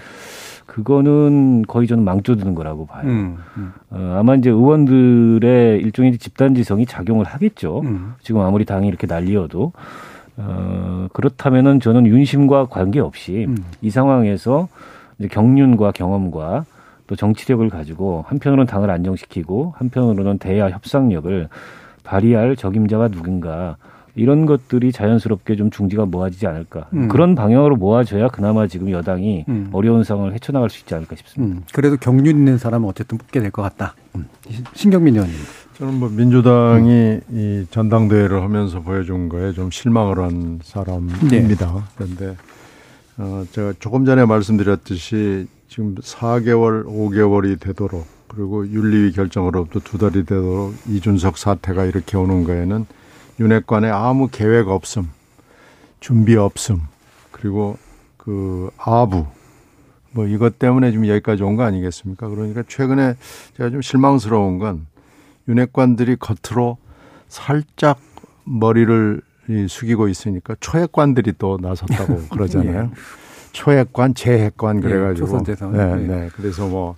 [0.67, 3.09] 그거는 거의 저는 망조드는 거라고 봐요.
[3.09, 3.73] 음, 음.
[3.91, 7.81] 어, 아마 이제 의원들의 일종의 집단지성이 작용을 하겠죠.
[7.85, 8.15] 음.
[8.23, 9.73] 지금 아무리 당이 이렇게 난리여도
[10.37, 13.57] 어, 그렇다면은 저는 윤심과 관계없이 음.
[13.81, 14.69] 이 상황에서
[15.19, 16.65] 이제 경륜과 경험과
[17.07, 21.49] 또 정치력을 가지고 한편으로는 당을 안정시키고 한편으로는 대야 협상력을
[22.05, 23.77] 발휘할 적임자가 누군가
[24.15, 26.87] 이런 것들이 자연스럽게 좀 중지가 모아지지 않을까.
[26.93, 27.07] 음.
[27.09, 29.69] 그런 방향으로 모아져야 그나마 지금 여당이 음.
[29.73, 31.57] 어려운 상황을 헤쳐나갈 수 있지 않을까 싶습니다.
[31.59, 31.63] 음.
[31.73, 33.95] 그래도 경륜 있는 사람은 어쨌든 뽑게 될 것 같다.
[34.17, 34.27] 음.
[34.75, 35.37] 신경민 의원님.
[35.75, 37.21] 저는 뭐 민주당이 음.
[37.31, 41.29] 이 전당대회를 하면서 보여준 거에 좀 실망을 한 사람입니다.
[41.67, 41.81] 네.
[41.97, 42.37] 그런데
[43.19, 50.75] 어, 제가 조금 전에 말씀드렸듯이 지금 4개월, 5개월이 되도록 그리고 윤리위 결정으로부터 두 달이 되도록
[50.87, 52.87] 이준석 사태가 이렇게 오는 거에는
[53.41, 55.09] 윤핵관에 아무 계획 없음,
[56.01, 56.81] 준비 없음,
[57.33, 57.77] 그리고
[58.17, 59.27] 그 아부,
[60.13, 62.29] 뭐 이것 때문에 지금 여기까지 온 거 아니겠습니까?
[62.29, 63.17] 그러니까 최근에
[63.57, 64.87] 제가 좀 실망스러운 건
[65.49, 66.79] 윤핵관들이 겉으로
[67.29, 67.99] 살짝
[68.45, 69.23] 머리를
[69.69, 72.91] 숙이고 있으니까 초핵관들이 또 나섰다고 그러잖아요.
[72.93, 72.99] 예.
[73.53, 75.41] 초핵관, 재핵관 예, 그래가지고.
[75.49, 76.29] 예, 네, 네.
[76.37, 76.97] 그래서 뭐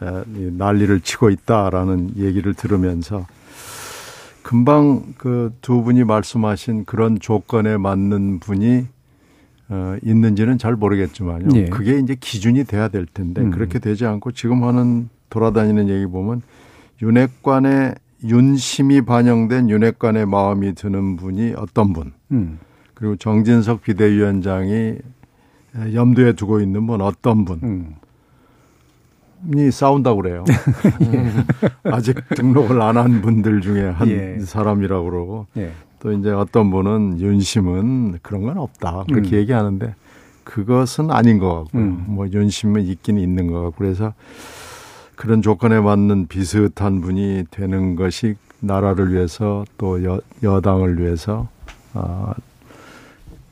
[0.00, 3.26] 난리를 치고 있다라는 얘기를 들으면서
[4.42, 8.86] 금방 그 두 분이 말씀하신 그런 조건에 맞는 분이
[9.70, 11.48] 어, 있는지는 잘 모르겠지만요.
[11.48, 11.64] 네.
[11.66, 13.50] 그게 이제 기준이 돼야 될 텐데 음.
[13.50, 16.40] 그렇게 되지 않고 지금 하는 돌아다니는 얘기 보면
[17.02, 17.94] 윤핵관의
[18.24, 22.58] 윤심이 반영된 윤핵관의 마음이 드는 분이 어떤 분 음.
[22.94, 24.96] 그리고 정진석 비대위원장이
[25.94, 27.94] 염두에 두고 있는 분 어떤 분 음.
[29.54, 30.44] 이 싸운다고 그래요.
[31.84, 34.38] 아직 등록을 안 한 분들 중에 한 예.
[34.40, 35.70] 사람이라고 그러고 예.
[36.00, 39.40] 또 이제 어떤 분은 윤심은 그런 건 없다 그렇게 음.
[39.40, 39.94] 얘기하는데
[40.42, 42.04] 그것은 아닌 것 같고 음.
[42.08, 44.12] 뭐 윤심은 있긴 있는 것 같고 그래서
[45.18, 51.48] 그런 조건에 맞는 비슷한 분이 되는 것이 나라를 위해서 또 여, 여당을 위해서
[51.92, 52.34] 아,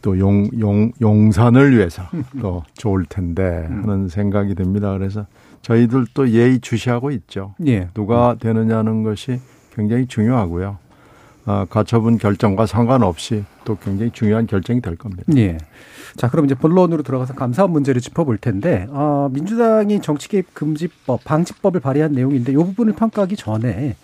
[0.01, 2.05] 또 용, 용, 용산을 위해서
[2.41, 3.83] 또 좋을 텐데 음.
[3.83, 4.93] 하는 생각이 듭니다.
[4.97, 5.27] 그래서
[5.63, 7.57] 저희들도 예의 주시하고 있죠.
[7.67, 7.89] 예.
[7.95, 9.41] 누가 되느냐는 것이
[9.75, 10.79] 굉장히 중요하고요.
[11.47, 15.23] 어, 가처분 결정과 상관없이 또 굉장히 중요한 결정이 될 겁니다.
[15.37, 15.59] 예.
[16.17, 21.81] 자, 그럼 이제 본론으로 들어가서 감사원 문제를 짚어볼 텐데, 어, 민주당이 정치 개입 금지법, 방지법을
[21.81, 23.97] 발의한 내용인데, 이 부분을 평가하기 전에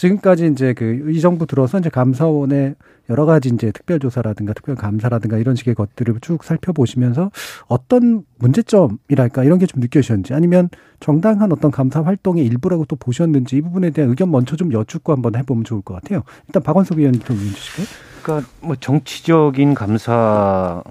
[0.00, 2.74] 지금까지 이제 그 이 정부 들어서 이제 감사원의
[3.10, 7.30] 여러 가지 이제 특별조사라든가 특별감사라든가 이런 식의 것들을 쭉 살펴보시면서
[7.66, 10.70] 어떤 문제점이랄까 이런 게 좀 느껴지셨는지 아니면
[11.00, 15.36] 정당한 어떤 감사 활동의 일부라고 또 보셨는지 이 부분에 대한 의견 먼저 좀 여쭙고 한번
[15.36, 16.22] 해보면 좋을 것 같아요.
[16.46, 17.86] 일단 박원석 의원님부터 의견 주실까요?
[18.22, 20.84] 그러니까 뭐 정치적인 감사로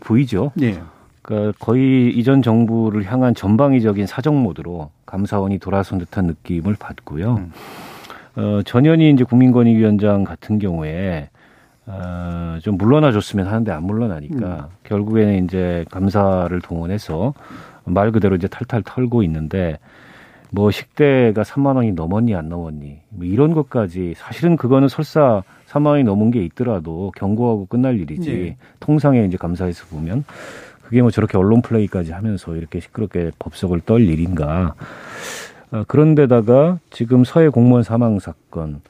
[0.00, 0.52] 보이죠.
[0.62, 0.80] 예.
[1.24, 7.36] 그러니까 거의 이전 정부를 향한 전방위적인 사정 모드로 감사원이 돌아선 듯한 느낌을 받고요.
[7.36, 7.52] 음.
[8.36, 11.30] 어, 전현희 이제 국민권익위원장 같은 경우에
[11.86, 14.76] 어, 좀 물러나 줬으면 하는데 안 물러나니까 음.
[14.84, 17.32] 결국에는 이제 감사를 동원해서
[17.84, 19.78] 말 그대로 이제 탈탈 털고 있는데
[20.50, 26.04] 뭐 식대가 3만 원이 넘었니 안 넘었니 뭐 이런 것까지 사실은 그거는 설사 3만 원이
[26.04, 28.56] 넘은 게 있더라도 경고하고 끝날 일이지 네.
[28.78, 30.24] 통상에 이제 감사에서 보면
[30.84, 34.74] 그게 뭐 저렇게 언론 플레이까지 하면서 이렇게 시끄럽게 법석을 떨 일인가
[35.70, 38.80] 어, 그런데다가 지금 서해 공무원 사망 사건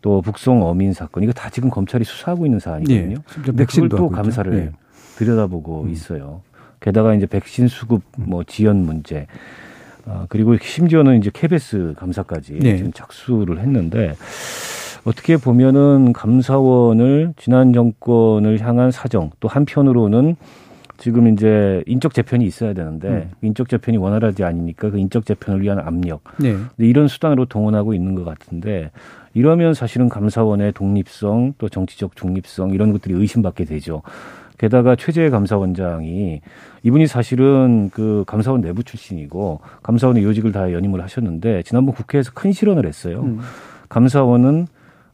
[0.00, 3.16] 또 북송 어민 사건 이거 다 지금 검찰이 수사하고 있는 사안이거든요.
[3.44, 4.72] 네, 백신 또 감사를 네.
[5.16, 5.90] 들여다보고 음.
[5.90, 6.42] 있어요.
[6.80, 9.26] 게다가 이제 백신 수급 뭐 지연 문제
[10.04, 12.76] 아, 그리고 심지어는 이제 KBS 감사까지 네.
[12.76, 14.14] 지금 착수를 했는데
[15.04, 20.36] 어떻게 보면은 감사원을 지난 정권을 향한 사정 또 한편으로는
[21.02, 23.30] 지금 이제 인적 재편이 있어야 되는데 음.
[23.42, 26.54] 인적 재편이 원활하지 않으니까 그 인적 재편을 위한 압력 네.
[26.78, 28.92] 이런 수단으로 동원하고 있는 것 같은데
[29.34, 34.02] 이러면 사실은 감사원의 독립성 또 정치적 중립성 이런 것들이 의심받게 되죠.
[34.58, 36.40] 게다가 최재 감사원장이
[36.84, 42.86] 이분이 사실은 그 감사원 내부 출신이고 감사원의 요직을 다 연임을 하셨는데 지난번 국회에서 큰 실언을
[42.86, 43.22] 했어요.
[43.22, 43.40] 음.
[43.88, 44.68] 감사원은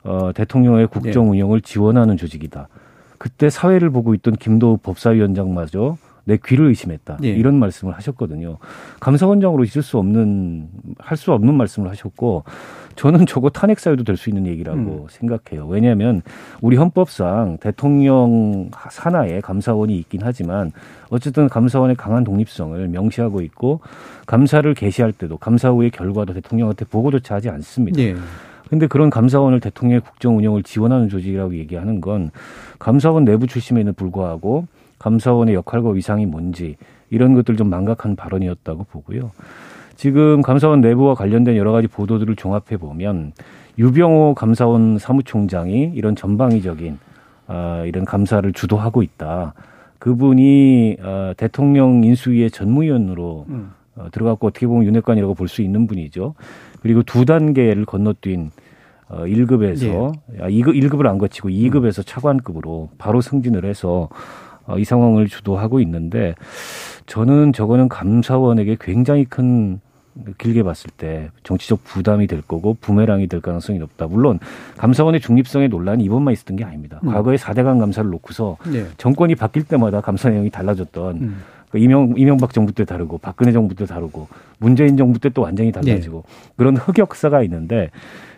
[0.04, 2.68] 어, 대통령의 국정 운영을 지원하는 조직이다.
[3.18, 7.18] 그때 사회를 보고 있던 김도우 법사위원장마저 내 귀를 의심했다.
[7.24, 7.28] 예.
[7.28, 8.58] 이런 말씀을 하셨거든요.
[9.00, 12.44] 감사원장으로 있을 수 없는 할 수 없는 말씀을 하셨고
[12.96, 15.06] 저는 저거 탄핵 사유도 될 수 있는 얘기라고 음.
[15.08, 15.66] 생각해요.
[15.66, 16.20] 왜냐하면
[16.60, 20.70] 우리 헌법상 대통령 산하에 감사원이 있긴 하지만
[21.08, 23.80] 어쨌든 감사원의 강한 독립성을 명시하고 있고
[24.26, 27.98] 감사를 개시할 때도 감사 후의 결과도 대통령한테 보고조차 하지 않습니다.
[28.02, 28.14] 예.
[28.68, 32.30] 근데 그런 감사원을 대통령의 국정 운영을 지원하는 조직이라고 얘기하는 건
[32.78, 34.66] 감사원 내부 출신에는 불구하고
[34.98, 36.76] 감사원의 역할과 위상이 뭔지
[37.10, 39.30] 이런 것들 좀 망각한 발언이었다고 보고요.
[39.96, 43.32] 지금 감사원 내부와 관련된 여러 가지 보도들을 종합해 보면
[43.78, 46.98] 유병호 감사원 사무총장이 이런 전방위적인
[47.46, 49.54] 아, 이런 감사를 주도하고 있다.
[49.98, 53.70] 그분이 어, 대통령 인수위의 전무위원으로 음.
[53.96, 56.34] 어, 들어갔고 어떻게 보면 윤핵관이라고 볼 수 있는 분이죠.
[56.80, 58.50] 그리고 두 단계를 건너뛴
[59.10, 60.42] 어 1급에서 예.
[60.42, 64.08] 아, 2급 1급을 안 거치고 2급에서 차관급으로 바로 승진을 해서
[64.66, 66.34] 어, 이 상황을 주도하고 있는데
[67.06, 69.80] 저는 저거는 감사원에게 굉장히 큰
[70.36, 74.06] 길게 봤을 때 정치적 부담이 될 거고 부메랑이 될 가능성이 높다.
[74.08, 74.38] 물론
[74.76, 77.00] 감사원의 중립성의 논란이 이번만 있었던 게 아닙니다.
[77.04, 77.12] 음.
[77.12, 78.84] 과거에 4대강 감사를 놓고서 네.
[78.98, 81.36] 정권이 바뀔 때마다 감사 내용이 달라졌던 음.
[81.70, 85.70] 그 이명, 이명박 정부 때 다르고 박근혜 정부 때 다르고 문재인 정부 때 또 완전히
[85.72, 86.52] 달라지고 네.
[86.56, 87.90] 그런 흑역사가 있는데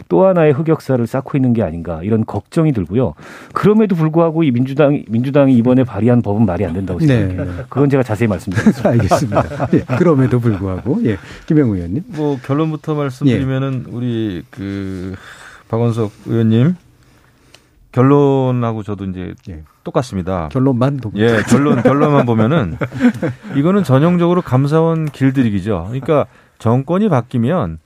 [0.09, 3.15] 또 하나의 흑역사를 쌓고 있는 게 아닌가 이런 걱정이 들고요.
[3.53, 7.07] 그럼에도 불구하고 이 민주당 민주당이 이번에 발의한 법은 말이 안 된다고 네.
[7.07, 7.45] 생각해요.
[7.45, 7.63] 네.
[7.69, 8.89] 그건 제가 자세히 말씀드리겠습니다.
[8.89, 9.69] 알겠습니다.
[9.75, 11.17] 예, 그럼에도 불구하고 예,
[11.47, 12.03] 김영우 의원님.
[12.09, 13.93] 뭐 결론부터 말씀드리면은 예.
[13.93, 15.15] 우리 그
[15.69, 16.75] 박원석 의원님
[17.93, 19.63] 결론하고 저도 이제 예.
[19.85, 20.49] 똑같습니다.
[20.51, 22.77] 결론만 보 예, 결론 결론만 보면은
[23.57, 25.87] 이거는 전형적으로 감사원 길들이기죠.
[25.89, 26.27] 그러니까
[26.59, 27.79] 정권이 바뀌면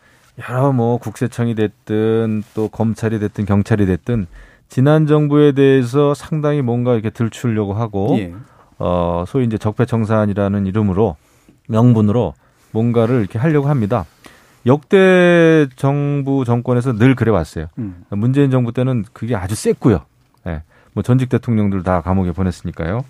[0.49, 4.27] 여러 뭐 국세청이 됐든 또 검찰이 됐든 경찰이 됐든
[4.69, 8.35] 지난 정부에 대해서 상당히 뭔가 이렇게 들추려고 하고 예.
[8.79, 11.17] 어 소위 이제 적폐청산이라는 이름으로
[11.69, 12.35] 명분으로
[12.73, 14.05] 뭔가를 이렇게 하려고 합니다.
[14.67, 17.67] 역대 정부 정권에서 늘 그래 왔어요.
[17.79, 18.05] 음.
[18.11, 20.01] 문재인 정부 때는 그게 아주 셌고요.
[20.95, 20.97] 예.
[20.97, 23.05] 뭐 전직 대통령들 다 감옥에 보냈으니까요.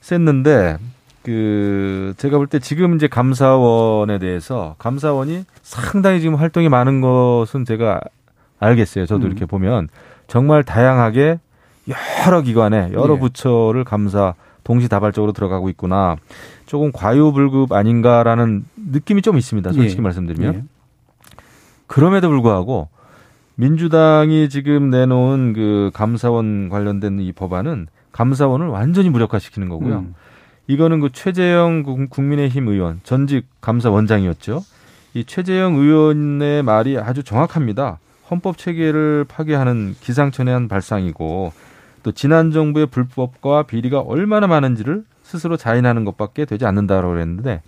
[0.00, 0.78] 셌는데
[1.22, 8.00] 그 제가 볼 때 지금 이제 감사원에 대해서 감사원이 상당히 지금 활동이 많은 것은 제가
[8.58, 9.06] 알겠어요.
[9.06, 9.30] 저도 음.
[9.30, 9.88] 이렇게 보면
[10.26, 11.38] 정말 다양하게
[12.26, 13.18] 여러 기관에 여러 예.
[13.18, 14.34] 부처를 감사
[14.64, 16.16] 동시다발적으로 들어가고 있구나.
[16.66, 19.72] 조금 과유불급 아닌가라는 느낌이 좀 있습니다.
[19.72, 20.02] 솔직히 예.
[20.02, 20.54] 말씀드리면.
[20.54, 20.62] 예.
[21.88, 22.88] 그럼에도 불구하고
[23.56, 29.98] 민주당이 지금 내놓은 그 감사원 관련된 이 법안은 감사원을 완전히 무력화시키는 거고요.
[30.00, 30.14] 음.
[30.66, 34.62] 이거는 그 최재형 국민의힘 의원 전직 감사원장이었죠.
[35.14, 37.98] 이 최재형 의원의 말이 아주 정확합니다.
[38.30, 41.52] 헌법 체계를 파괴하는 기상천외한 발상이고
[42.02, 47.62] 또 지난 정부의 불법과 비리가 얼마나 많은지를 스스로 자인하는 것밖에 되지 않는다고 그랬는데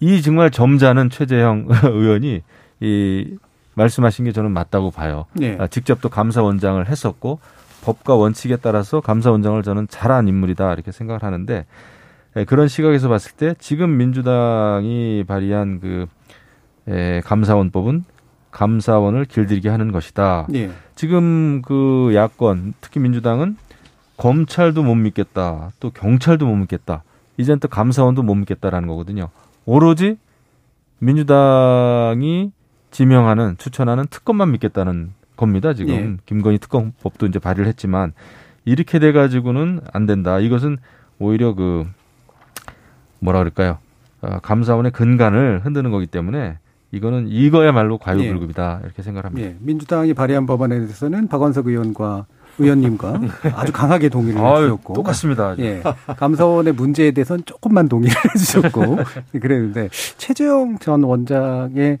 [0.00, 2.42] 이 정말 점잖은 최재형 의원이
[2.80, 3.38] 이
[3.78, 5.24] 말씀하신 게 저는 맞다고 봐요.
[5.32, 5.56] 네.
[5.58, 7.38] 아, 직접 또 감사원장을 했었고
[7.82, 11.64] 법과 원칙에 따라서 감사원장을 저는 잘한 인물이다 이렇게 생각을 하는데
[12.36, 16.06] 예, 그런 시각에서 봤을 때 지금 민주당이 발의한 그
[16.88, 18.04] 에, 감사원법은
[18.50, 20.46] 감사원을 길들이게 하는 것이다.
[20.48, 20.70] 네.
[20.94, 23.56] 지금 그 야권 특히 민주당은
[24.16, 25.70] 검찰도 못 믿겠다.
[25.78, 27.04] 또 경찰도 못 믿겠다.
[27.36, 29.28] 이젠 또 감사원도 못 믿겠다라는 거거든요.
[29.64, 30.18] 오로지
[30.98, 32.50] 민주당이
[32.90, 35.74] 지명하는 추천하는 특검만 믿겠다는 겁니다.
[35.74, 36.16] 지금 예.
[36.26, 38.12] 김건희 특검법도 이제 발의를 했지만
[38.64, 40.40] 이렇게 돼 가지고는 안 된다.
[40.40, 40.78] 이것은
[41.18, 41.86] 오히려 그
[43.20, 43.78] 뭐라 그럴까요?
[44.20, 46.58] 어, 감사원의 근간을 흔드는 거기 때문에
[46.90, 48.86] 이거는 이거야말로 과유불급이다 예.
[48.86, 49.48] 이렇게 생각합니다.
[49.48, 49.56] 예.
[49.60, 52.26] 민주당이 발의한 법안에 대해서는 박원석 의원과
[52.58, 53.20] 의원님과
[53.54, 55.54] 아주 강하게 동의를 해주셨고 똑같습니다.
[55.58, 55.82] 예,
[56.16, 58.98] 감사원의 문제에 대해서는 조금만 동의를 해주셨고
[59.40, 61.98] 그랬는데 최재형 전 원장의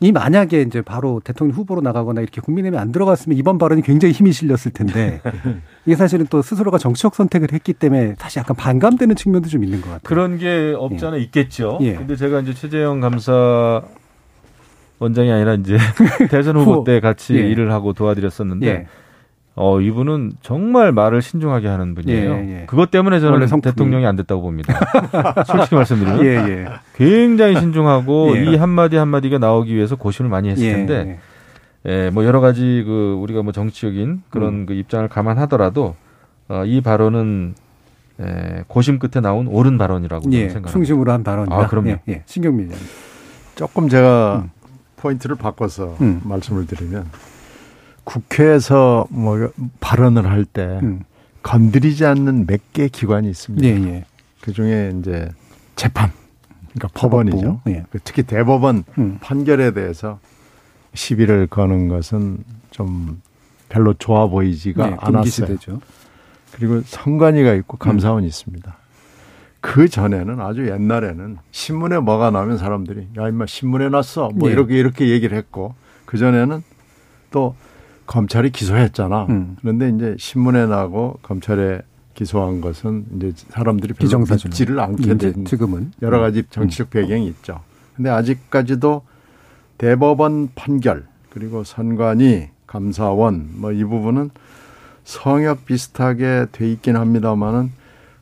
[0.00, 4.32] 이 만약에 이제 바로 대통령 후보로 나가거나 이렇게 국민의힘에 안 들어갔으면 이번 발언이 굉장히 힘이
[4.32, 5.20] 실렸을 텐데
[5.86, 9.86] 이게 사실은 또 스스로가 정치적 선택을 했기 때문에 사실 약간 반감되는 측면도 좀 있는 것
[9.86, 10.00] 같아요.
[10.02, 11.22] 그런 게 없지 않아 예.
[11.22, 11.78] 있겠죠.
[11.80, 11.94] 예.
[11.94, 13.82] 근데 제가 이제 최재형 감사
[14.98, 15.78] 원장이 아니라 이제
[16.30, 17.48] 대선 후보 때 같이 예.
[17.48, 18.86] 일을 하고 도와드렸었는데 예.
[19.58, 22.30] 어, 이분은 정말 말을 신중하게 하는 분이에요.
[22.30, 22.66] 예, 예.
[22.66, 24.78] 그것 때문에 저는 대통령이 안 됐다고 봅니다.
[25.46, 26.24] 솔직히 말씀드리면.
[26.26, 26.66] 예, 예.
[26.94, 28.44] 굉장히 신중하고 예.
[28.44, 31.18] 이 한마디 한마디가 나오기 위해서 고심을 많이 했을 예, 텐데,
[31.86, 34.66] 예, 뭐 여러 가지 그 우리가 뭐 정치적인 그런 음.
[34.66, 35.96] 그 입장을 감안하더라도,
[36.48, 37.54] 어, 이 발언은
[38.20, 40.72] 예, 고심 끝에 나온 옳은 발언이라고 예, 생각합니다.
[40.72, 41.56] 충심으로 한 발언이다.
[41.56, 41.96] 아, 그럼요.
[42.08, 42.72] 예, 신경민
[43.54, 44.50] 조금 제가 음.
[44.96, 46.20] 포인트를 바꿔서 음.
[46.24, 47.06] 말씀을 드리면
[48.06, 49.50] 국회에서 뭐
[49.80, 51.02] 발언을 할때 음.
[51.42, 53.66] 건드리지 않는 몇 개 기관이 있습니다.
[53.66, 54.04] 예, 예.
[54.40, 55.28] 그 중에 이제
[55.74, 56.10] 재판,
[56.72, 57.60] 그러니까 법원이죠.
[57.68, 57.84] 예.
[57.90, 59.18] 그 특히 대법원 음.
[59.20, 60.18] 판결에 대해서
[60.94, 62.38] 시비를 거는 것은
[62.70, 63.20] 좀
[63.68, 65.56] 별로 좋아 보이지가 네, 않았어요.
[66.52, 68.28] 그리고 선관위가 있고 감사원이 음.
[68.28, 68.76] 있습니다.
[69.60, 74.52] 그 전에는 아주 옛날에는 신문에 뭐가 나오면 사람들이 야 임마 신문에 났어 뭐 예.
[74.52, 76.62] 이렇게 이렇게 얘기를 했고 그 전에는
[77.32, 77.56] 또
[78.06, 79.26] 검찰이 기소했잖아.
[79.28, 79.56] 음.
[79.60, 81.82] 그런데 이제 신문에 나고 검찰에
[82.14, 86.44] 기소한 것은 이제 사람들이 별로 믿지를 않게 된 지금은 여러 가지 음.
[86.50, 87.60] 정치적 배경이 있죠.
[87.94, 89.02] 근데 아직까지도
[89.78, 94.30] 대법원 판결 그리고 선관위 감사원 뭐 이 부분은
[95.04, 97.70] 성역 비슷하게 돼 있긴 합니다만은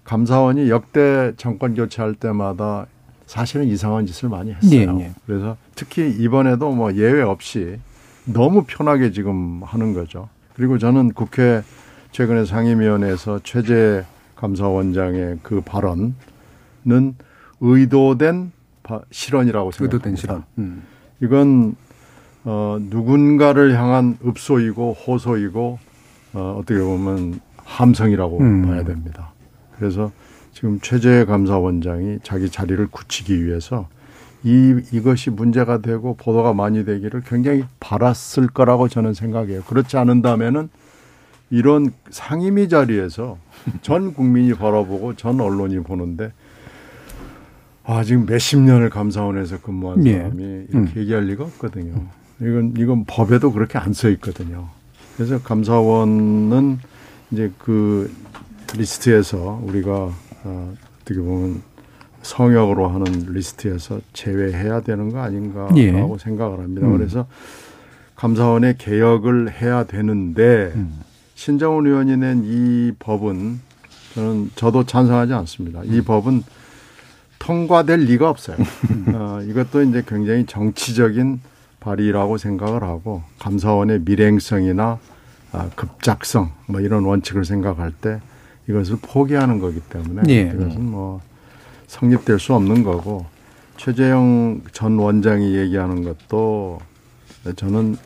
[0.05, 2.87] 감사원이 역대 정권 교체할 때마다
[3.27, 4.93] 사실은 이상한 짓을 많이 했어요.
[4.93, 5.13] 네, 네.
[5.27, 7.79] 그래서 특히 이번에도 뭐 예외 없이
[8.25, 10.29] 너무 편하게 지금 하는 거죠.
[10.55, 11.63] 그리고 저는 국회
[12.13, 14.05] 최근에 상임위원회에서 최재
[14.37, 16.15] 감사원장의 그 발언은
[17.61, 18.53] 의도된
[19.11, 19.97] 실언이라고 생각합니다.
[19.97, 20.45] 의도된 실언.
[20.59, 20.83] 음.
[21.21, 21.77] 이건
[22.45, 25.79] 어, 누군가를 향한 읍소이고 호소이고
[26.35, 28.63] 어, 어떻게 보면 함성이라고 음.
[28.67, 29.33] 봐야 됩니다.
[29.79, 30.13] 그래서
[30.53, 33.89] 지금 최재 감사원장이 자기 자리를 굳히기 위해서
[34.45, 39.63] 이, 이것이 문제가 되고 보도가 많이 되기를 굉장히 바랐을 거라고 저는 생각해요.
[39.63, 40.69] 그렇지 않은다면은
[41.51, 43.39] 이런 상임위 자리에서
[43.83, 46.33] 전 국민이 바라보고 전 언론이 보는데
[47.85, 50.19] 아, 지금 몇십 년을 감사원에서 근무한 예.
[50.19, 50.67] 사람이 예.
[50.69, 50.93] 이렇게 음.
[50.97, 52.07] 얘기할 리가 없거든요.
[52.41, 54.69] 이건, 이건 법에도 그렇게 안 써 있거든요.
[55.17, 56.79] 그래서 감사원은
[57.31, 58.11] 이제 그
[58.77, 60.11] 리스트에서 우리가
[60.45, 61.63] 어, 어떻게 보면
[62.25, 65.93] 성역으로 하는 리스트에서 제외해야 되는 거 아닌가라고 예.
[66.19, 66.87] 생각을 합니다.
[66.87, 66.97] 음.
[66.97, 67.27] 그래서
[68.17, 71.01] 감사원의 개혁을 해야 되는데 음.
[71.35, 73.61] 신정훈 의원이 낸 이 법은
[74.15, 75.83] 저는 저도 찬성하지 않습니다.
[75.85, 76.05] 이 음.
[76.05, 76.43] 법은
[77.41, 78.57] 통과될 리가 없어요.
[79.13, 81.41] 어, 이것도 이제 굉장히 정치적인
[81.81, 84.99] 발의라고 생각을 하고 감사원의 밀행성이나
[85.53, 88.21] 아, 급작성 뭐 이런 원칙을 생각할 때
[88.67, 90.53] 이것을 포기하는 거기 때문에 예.
[90.55, 91.21] 이것은 뭐
[91.95, 93.25] 성립될 수 없는 거고
[93.77, 96.81] 최재형 전 원장이 얘기하는 것도
[97.57, 97.97] 저는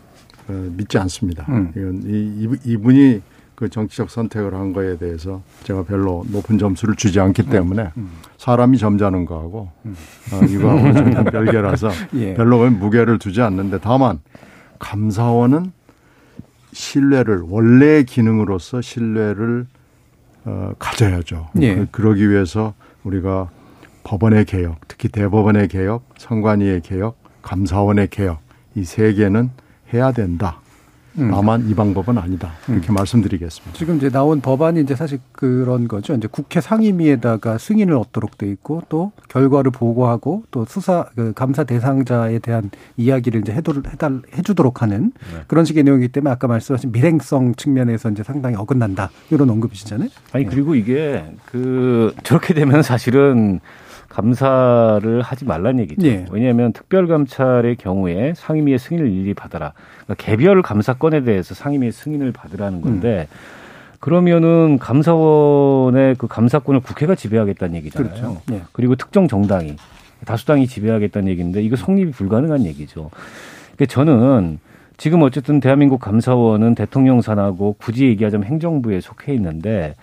[0.49, 1.45] 어, 믿지 않습니다.
[1.49, 1.73] 음.
[1.77, 3.21] 이건 이, 이분이
[3.55, 7.51] 그 정치적 선택을 한 거에 대해서 제가 별로 높은 점수를 주지 않기 음.
[7.51, 8.11] 때문에 음.
[8.37, 9.97] 사람이 점잖은 거하고 음.
[10.33, 12.35] 어, 이거하고 전 별개라서 예.
[12.35, 14.21] 별로 무게를 두지 않는데 다만
[14.79, 15.73] 감사원은
[16.73, 19.67] 신뢰를 원래의 기능으로서 신뢰를
[20.45, 21.49] 어, 가져야죠.
[21.61, 21.75] 예.
[21.75, 23.51] 그, 그러기 위해서 우리가
[24.09, 28.41] 법원의 개혁, 특히 대법원의 개혁, 선관위의 개혁, 감사원의 개혁
[28.75, 29.51] 이 세 개는
[29.93, 30.61] 해야 된다.
[31.19, 31.31] 음.
[31.31, 32.53] 다만 이 방법은 아니다.
[32.69, 32.95] 이렇게 음.
[32.95, 33.77] 말씀드리겠습니다.
[33.77, 36.15] 지금 이제 나온 법안이 이제 사실 그런 거죠.
[36.15, 42.39] 이제 국회 상임위에다가 승인을 얻도록 돼 있고 또 결과를 보고하고 또 수사 그 감사 대상자에
[42.39, 45.43] 대한 이야기를 이제 해도 해달 해주도록 하는 네.
[45.49, 50.09] 그런 식의 내용이기 때문에 아까 말씀하신 밀행성 측면에서 이제 상당히 어긋난다 이런 언급이시잖아요.
[50.33, 53.61] 아니 그리고 이게 그 저렇게 되면 사실은
[54.09, 56.07] 감사를 하지 말란 얘기죠.
[56.07, 56.25] 예.
[56.31, 59.73] 왜냐하면 특별감찰의 경우에 상임위의 승인을 일일이 받아라.
[60.05, 63.37] 그러니까 개별 감사건에 대해서 상임위의 승인을 받으라는 건데 음.
[64.01, 68.11] 그러면은 감사원의 그 감사권을 국회가 지배하겠다는 얘기잖아요.
[68.11, 68.43] 그렇죠.
[68.53, 68.63] 예.
[68.73, 69.77] 그리고 특정 정당이
[70.25, 73.11] 다수당이 지배하겠다는 얘기인데 이거 성립이 불가능한 얘기죠.
[73.77, 74.59] 그러니까 저는
[74.99, 79.95] 지금 어쨌든 대한민국 감사원은 대통령 산하고 굳이 얘기하자면 행정부에 속해 있는데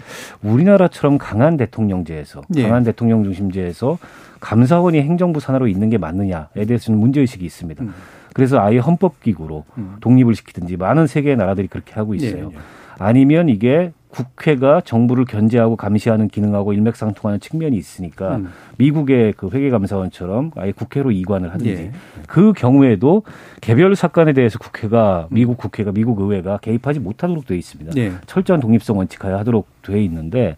[0.42, 2.64] 우리나라처럼 강한 대통령제에서 예.
[2.64, 3.98] 강한 대통령 중심제에서
[4.40, 7.84] 감사원이 행정부 산하로 있는 게 맞느냐에 대해서는 문제의식이 있습니다.
[7.84, 7.94] 음.
[8.36, 9.96] 그래서 아예 헌법기구로 음.
[10.02, 12.50] 독립을 시키든지 많은 세계의 나라들이 그렇게 하고 있어요.
[12.52, 12.58] 예.
[12.58, 12.60] 예.
[13.00, 18.50] 아니면 이게 국회가 정부를 견제하고 감시하는 기능하고 일맥상통하는 측면이 있으니까 음.
[18.78, 21.92] 미국의 그 회계감사원처럼 아예 국회로 이관을 하든지 예.
[22.28, 23.24] 그 경우에도
[23.62, 27.94] 개별 사건에 대해서 국회가 미국 국회가 미국 의회가 개입하지 못하도록 되어 있습니다.
[27.96, 28.12] 예.
[28.26, 30.58] 철저한 독립성 원칙하에 하도록 되어 있는데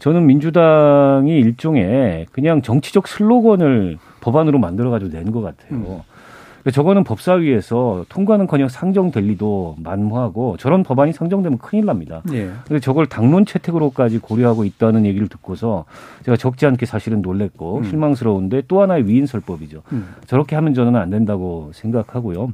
[0.00, 5.70] 저는 민주당이 일종의 그냥 정치적 슬로건을 법안으로 만들어 가지고 낸 것 같아요.
[5.72, 6.00] 음.
[6.68, 12.22] 그러니까 저거는 법사위에서 통과는커녕 상정될 리도 만무하고 저런 법안이 상정되면 큰일 납니다.
[12.32, 12.50] 예.
[12.66, 15.86] 근데 저걸 당론 채택으로까지 고려하고 있다는 얘기를 듣고서
[16.24, 17.84] 제가 적지 않게 사실은 놀랬고 음.
[17.84, 19.82] 실망스러운데 또 하나의 위인설법이죠.
[19.92, 20.08] 음.
[20.26, 22.52] 저렇게 하면 저는 안 된다고 생각하고요.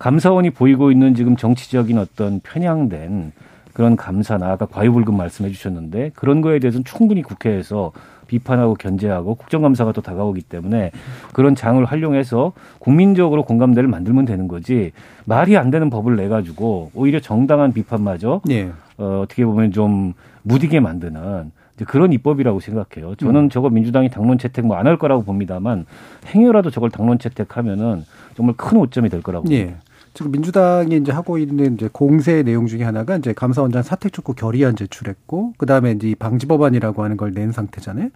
[0.00, 3.32] 감사원이 보이고 있는 지금 정치적인 어떤 편향된
[3.72, 7.92] 그런 감사나 아까 과유불급 말씀해 주셨는데 그런 거에 대해서는 충분히 국회에서
[8.38, 10.90] 비판하고 견제하고 국정감사가 또 다가오기 때문에
[11.32, 14.92] 그런 장을 활용해서 국민적으로 공감대를 만들면 되는 거지
[15.24, 18.70] 말이 안 되는 법을 내 가지고 오히려 정당한 비판마저 예.
[18.98, 21.52] 어, 어떻게 보면 좀 무디게 만드는
[21.86, 23.14] 그런 입법이라고 생각해요.
[23.16, 23.50] 저는 음.
[23.50, 25.86] 저거 민주당이 당론 채택 뭐 안 할 거라고 봅니다만
[26.34, 28.04] 행여라도 저걸 당론 채택하면은
[28.36, 29.64] 정말 큰 오점이 될 거라고 예.
[29.66, 29.80] 봅니다.
[30.14, 34.76] 지금 민주당이 이제 하고 있는 이제 공세 내용 중에 하나가 이제 감사원장 사퇴 촉구 결의안
[34.76, 38.10] 제출했고 그다음에 이제 이 방지 법안이라고 하는 걸 낸 상태잖아요.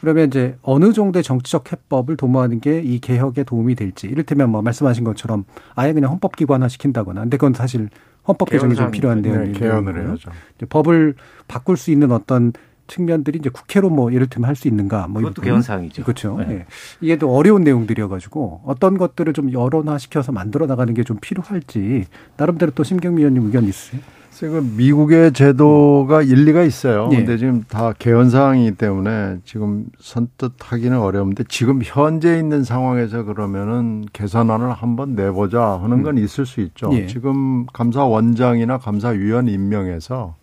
[0.00, 5.04] 그러면 이제 어느 정도의 정치적 해법을 도모하는 게 이 개혁에 도움이 될지 이를테면 뭐 말씀하신
[5.04, 7.88] 것처럼 아예 그냥 헌법 기관화 시킨다거나 근데 그건 사실
[8.26, 9.20] 헌법 개정이 좀 필요한.
[9.22, 10.30] 네, 개헌을 해야죠.
[10.70, 11.14] 법을
[11.46, 12.52] 바꿀 수 있는 어떤
[12.86, 16.02] 측면들이 이제 국회로 뭐 이를테면 할 수 있는가 뭐 이것도 개헌 사항이죠.
[16.04, 16.36] 그렇죠.
[16.38, 16.46] 네.
[16.46, 16.66] 네.
[17.00, 22.04] 이게 또 어려운 내용들이어 가지고 어떤 것들을 좀 여론화 시켜서 만들어 나가는 게 좀 필요할지
[22.36, 24.00] 나름대로 또 심경미 의원님 의견 있으세요?
[24.30, 27.06] 지금 미국의 제도가 일리가 있어요.
[27.08, 27.18] 네.
[27.18, 34.04] 근데 지금 다 개헌 사항이기 때문에 지금 선뜻 하기는 어려운데 지금 현재 있는 상황에서 그러면은
[34.12, 36.24] 개선안을 한번 내보자 하는 건 음.
[36.24, 36.88] 있을 수 있죠.
[36.88, 37.06] 네.
[37.06, 40.34] 지금 감사원장이나 감사위원 임명해서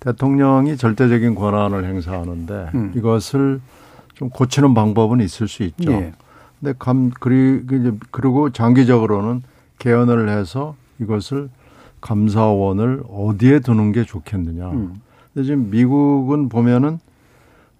[0.00, 2.92] 대통령이 절대적인 권한을 행사하는데 음.
[2.94, 3.60] 이것을
[4.14, 5.92] 좀 고치는 방법은 있을 수 있죠.
[5.92, 6.12] 예.
[6.60, 9.42] 근데 감 그리고 이제 그리고 장기적으로는
[9.78, 11.48] 개헌을 해서 이것을
[12.00, 14.70] 감사원을 어디에 두는 게 좋겠느냐.
[14.70, 15.00] 음.
[15.32, 16.98] 근데 지금 미국은 보면은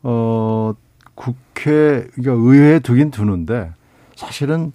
[0.03, 0.75] 어
[1.15, 3.73] 국회 그러니까 의회에 두긴 두는데
[4.15, 4.73] 사실은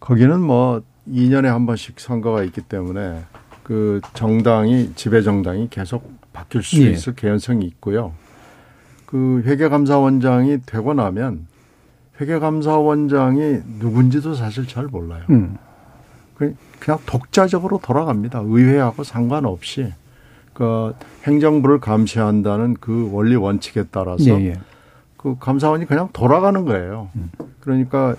[0.00, 3.24] 거기는 뭐 2년에 한 번씩 선거가 있기 때문에
[3.62, 6.90] 그 정당이 지배 정당이 계속 바뀔 수 예.
[6.90, 8.12] 있을 개연성이 있고요.
[9.06, 11.46] 그 회계감사원장이 되고 나면
[12.20, 15.24] 회계감사원장이 누군지도 사실 잘 몰라요.
[15.30, 15.56] 음.
[16.78, 18.42] 그냥 독자적으로 돌아갑니다.
[18.44, 19.92] 의회하고 상관없이
[20.54, 24.60] 그 행정부를 감시한다는 그 원리 원칙에 따라서 예, 예.
[25.16, 27.10] 그 감사원이 그냥 돌아가는 거예요.
[27.16, 27.30] 음.
[27.60, 28.14] 그러니까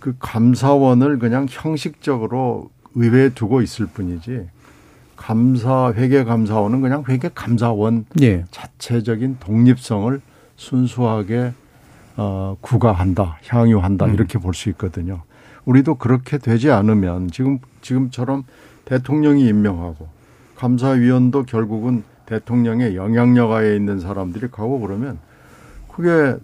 [0.00, 4.48] 그 감사원을 그냥 형식적으로 의회에 두고 있을 뿐이지
[5.22, 8.44] 감사 회계 감사원은 그냥 회계 감사원 예.
[8.50, 10.20] 자체적인 독립성을
[10.56, 11.52] 순수하게
[12.16, 14.14] 어 구가한다, 향유한다 음.
[14.14, 15.22] 이렇게 볼 수 있거든요.
[15.64, 18.42] 우리도 그렇게 되지 않으면 지금 지금처럼
[18.84, 20.08] 대통령이 임명하고
[20.56, 25.18] 감사위원도 결국은 대통령의 영향력 하에 있는 사람들이 가고 그러면
[25.94, 26.36] 그게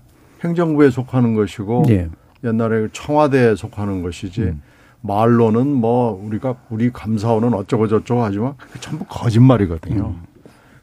[0.44, 2.08] 행정부에 속하는 것이고 예.
[2.44, 4.62] 옛날에 청와대에 속하는 것이지 음.
[5.00, 10.14] 말로는 뭐 우리가 우리 감사원은 어쩌고 저쩌고 하지만 전부 거짓말이거든요.
[10.16, 10.22] 음.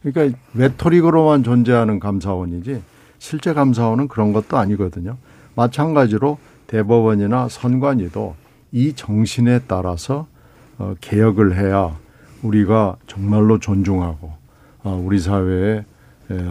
[0.02, 2.82] 그러니까 외톨이로만 존재하는 감사원이지
[3.18, 5.18] 실제 감사원은 그런 것도 아니거든요.
[5.56, 6.38] 마찬가지로
[6.68, 8.36] 대법원이나 선관위도
[8.72, 10.28] 이 정신에 따라서
[10.78, 11.98] 어, 개혁을 해야
[12.44, 14.34] 우리가 정말로 존중하고
[14.84, 15.86] 어, 우리 사회에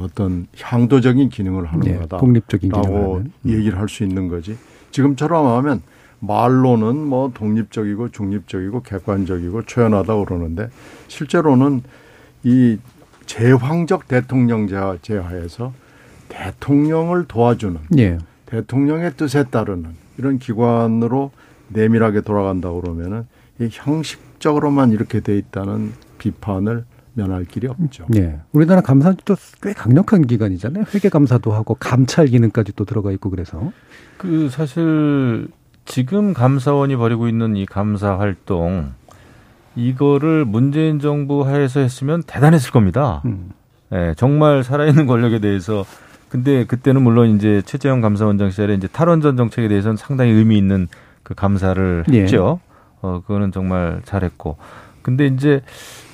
[0.03, 4.57] 어떤 향도적인 기능을 하는 네, 거다라고 독립적인 기능을 얘기를 할 수 있는 거지.
[4.93, 5.83] 지금처럼 하면
[6.27, 10.69] 말로는 뭐 독립적이고 중립적이고 객관적이고 초연하다 그러는데
[11.09, 11.83] 실제로는
[12.43, 12.79] 이
[13.27, 15.73] 제황적 대통령제 제하에서
[16.29, 18.19] 대통령을 도와주는 예.
[18.47, 21.31] 대통령의 뜻에 따르는 이런 기관으로
[21.69, 23.27] 내밀하게 돌아간다 그러면은
[23.61, 28.07] 이 형식적으로만 이렇게 돼 있다는 비판을 면할 길이 없죠.
[28.17, 28.41] 예.
[28.53, 30.85] 우리나라 감사도 꽤 강력한 기관이잖아요.
[30.95, 33.73] 회계 감사도 하고 감찰 기능까지 또 들어가 있고 그래서
[34.19, 35.49] 그 사실
[35.85, 38.93] 지금 감사원이 벌이고 있는 이 감사 활동
[39.77, 43.23] 이거를 문재인 정부 하에서 했으면 대단했을 겁니다.
[43.25, 43.51] 음.
[43.93, 45.85] 예, 정말 살아있는 권력에 대해서
[46.29, 50.89] 근데 그때는 물론 이제 최재형 감사원장 시절에 이제 탈원전 정책에 대해서는 상당히 의미 있는
[51.23, 52.23] 그 감사를 예.
[52.23, 52.61] 했죠.
[53.03, 54.57] 어, 그거는 정말 잘했고.
[55.03, 55.61] 근데 이제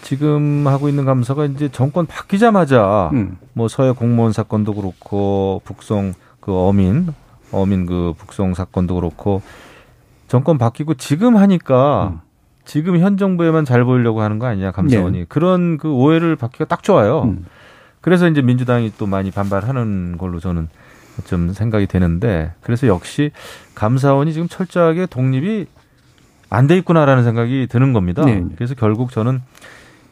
[0.03, 3.39] 지금 하고 있는 감사가 이제 정권 바뀌자마자 음.
[3.53, 7.14] 뭐 서해 공무원 사건도 그렇고 북송 그 어민
[7.53, 9.42] 어민 그 북송 사건도 그렇고
[10.28, 12.20] 정권 바뀌고 지금 하니까 음.
[12.64, 15.26] 지금 현 정부에만 잘 보이려고 하는 거 아니냐 감사원이 네.
[15.28, 17.22] 그런 그 오해를 받기가 딱 좋아요.
[17.22, 17.44] 음.
[18.01, 20.68] 그래서 이제 민주당이 또 많이 반발하는 걸로 저는
[21.24, 23.30] 좀 생각이 되는데 그래서 역시
[23.74, 25.66] 감사원이 지금 철저하게 독립이
[26.51, 28.24] 안 돼 있구나라는 생각이 드는 겁니다.
[28.24, 28.44] 네.
[28.57, 29.40] 그래서 결국 저는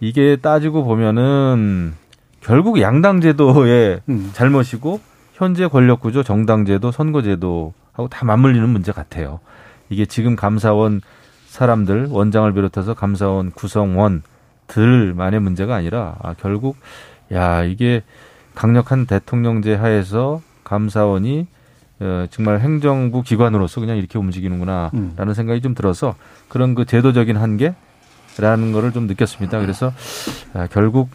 [0.01, 1.95] 이게 따지고 보면은
[2.41, 4.31] 결국 양당 제도의 음.
[4.33, 5.01] 잘못이고
[5.39, 9.39] 현재 권력 구조, 정당 제도, 선거 제도하고 다 맞물리는 문제 같아요.
[9.89, 11.01] 이게 지금 감사원
[11.47, 16.77] 사람들 원장을 비롯해서 감사원 구성원들만의 문제가 아니라 아, 결국
[17.33, 18.03] 야 이게
[18.57, 21.47] 강력한 대통령제 하에서 감사원이
[22.01, 25.35] 어, 정말 행정부 기관으로서 그냥 이렇게 움직이는구나라는 음.
[25.35, 26.17] 생각이 좀 들어서
[26.49, 29.61] 그런 그 제도적인 한계라는 거를 좀 느꼈습니다.
[29.61, 29.93] 그래서
[30.53, 31.11] 아, 결국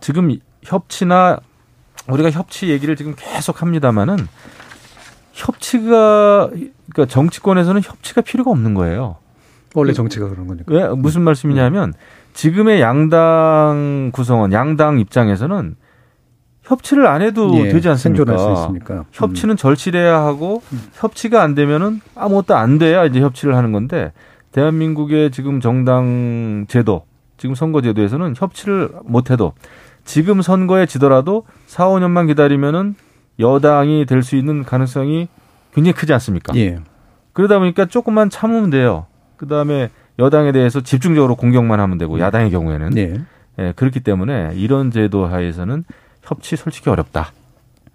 [0.00, 1.38] 지금 협치나
[2.10, 4.16] 우리가 협치 얘기를 지금 계속 합니다마는
[5.32, 9.16] 협치가 그러니까 정치권에서는 협치가 필요가 없는 거예요.
[9.74, 10.74] 원래 정치가 그런 거니까.
[10.74, 11.92] 왜 무슨 말씀이냐면
[12.32, 15.76] 지금의 양당 구성원, 양당 입장에서는
[16.62, 18.94] 협치를 안 해도 예, 되지 않습니까?
[18.94, 19.04] 음.
[19.12, 20.82] 협치는 절실해야 하고 음.
[20.94, 24.12] 협치가 안 되면은 아무것도 안 돼야 이제 협치를 하는 건데
[24.52, 27.04] 대한민국의 지금 정당 제도,
[27.36, 29.54] 지금 선거 제도에서는 협치를 못 해도
[30.08, 32.94] 지금 선거에 지더라도 4, 5년만 기다리면은
[33.38, 35.28] 여당이 될 수 있는 가능성이
[35.74, 36.56] 굉장히 크지 않습니까?
[36.56, 36.78] 예.
[37.34, 39.04] 그러다 보니까 조금만 참으면 돼요.
[39.36, 43.20] 그 다음에 여당에 대해서 집중적으로 공격만 하면 되고 야당의 경우에는 네.
[43.58, 45.84] 예, 그렇기 때문에 이런 제도 하에서는
[46.22, 47.32] 협치 솔직히 어렵다.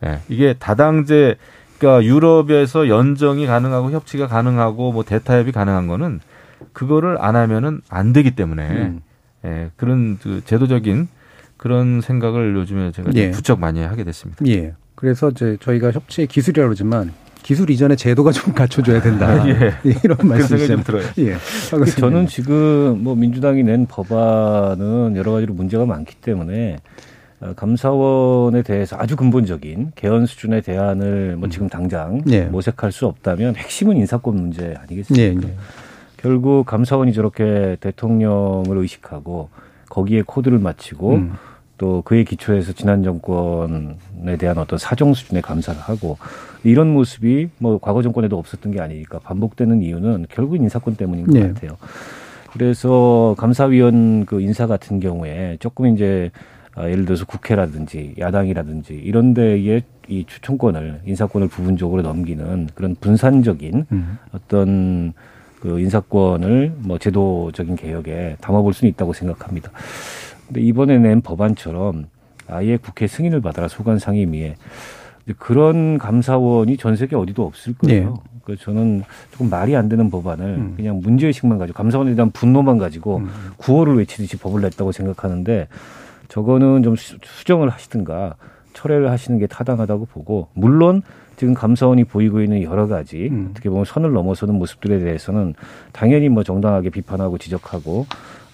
[0.06, 1.36] 예, 이게 다당제
[1.80, 6.20] 그러니까 유럽에서 연정이 가능하고 협치가 가능하고 뭐 대타협이 가능한 거는
[6.74, 9.02] 그거를 안 하면은 안 되기 때문에 음.
[9.46, 11.08] 예, 그런 그 제도적인
[11.58, 13.32] 그런 생각을 요즘에 제가 예.
[13.32, 14.46] 부쩍 많이 하게 됐습니다.
[14.48, 14.74] 예.
[14.96, 17.12] 그래서 이제 저희가 협치의 기술이라고 그러지만
[17.44, 19.48] 기술 이전에 제도가 좀 갖춰줘야 된다.
[19.48, 19.74] 예.
[20.04, 21.04] 이런 말씀이 좀 들어요.
[21.20, 21.36] 예.
[22.00, 26.78] 저는 지금 뭐 민주당이 낸 법안은 여러 가지로 문제가 많기 때문에
[27.42, 32.44] 어, 감사원에 대해서 아주 근본적인 개헌 수준의 대안을 뭐 지금 당장 예.
[32.46, 35.48] 모색할 수 없다면 핵심은 인사권 문제 아니겠습니까?
[35.48, 35.52] 예.
[35.52, 35.56] 예.
[36.18, 39.50] 결국 감사원이 저렇게 대통령을 의식하고
[39.94, 41.34] 거기에 코드를 맞추고 음.
[41.78, 46.18] 또 그에 기초해서 지난 정권에 대한 어떤 사정 수준의 감사를 하고
[46.64, 51.48] 이런 모습이 뭐 과거 정권에도 없었던 게 아니니까 반복되는 이유는 결국 인사권 때문인 것 네.
[51.48, 51.78] 같아요.
[52.52, 56.32] 그래서 감사위원 그 인사 같은 경우에 조금 이제
[56.76, 64.18] 아, 예를 들어서 국회라든지 야당이라든지 이런 데에 이 추천권을 인사권을 부분적으로 넘기는 그런 분산적인 음.
[64.32, 65.14] 어떤
[65.64, 69.72] 그 인사권을 뭐 제도적인 개혁에 담아볼 수는 있다고 생각합니다.
[70.46, 72.08] 근데 이번에 낸 법안처럼
[72.50, 74.58] 아예 국회 승인을 받아라 소관 상임위에
[75.38, 78.10] 그런 감사원이 전 세계 어디도 없을 거예요.
[78.10, 78.40] 네.
[78.44, 80.74] 그 저는 조금 말이 안 되는 법안을 음.
[80.76, 83.30] 그냥 문제의식만 가지고 감사원에 대한 분노만 가지고 음.
[83.56, 85.70] 구호를 외치듯이 법을 냈다고 생각하는데
[86.28, 88.36] 저거는 좀 수정을 하시든가
[88.74, 91.04] 철회를 하시는 게 타당하다고 보고 물론
[91.44, 93.50] 지금 감사원이 보이고 있는 여러 가지 음.
[93.52, 95.56] 어떻게 보면 선을 넘어서는 모습들에 대해서는
[95.92, 98.06] 당연히 뭐 정당하게 비판하고 지적하고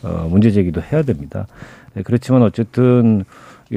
[0.02, 1.46] 어, 문제 제기도 해야 됩니다.
[1.94, 3.26] 네, 그렇지만 어쨌든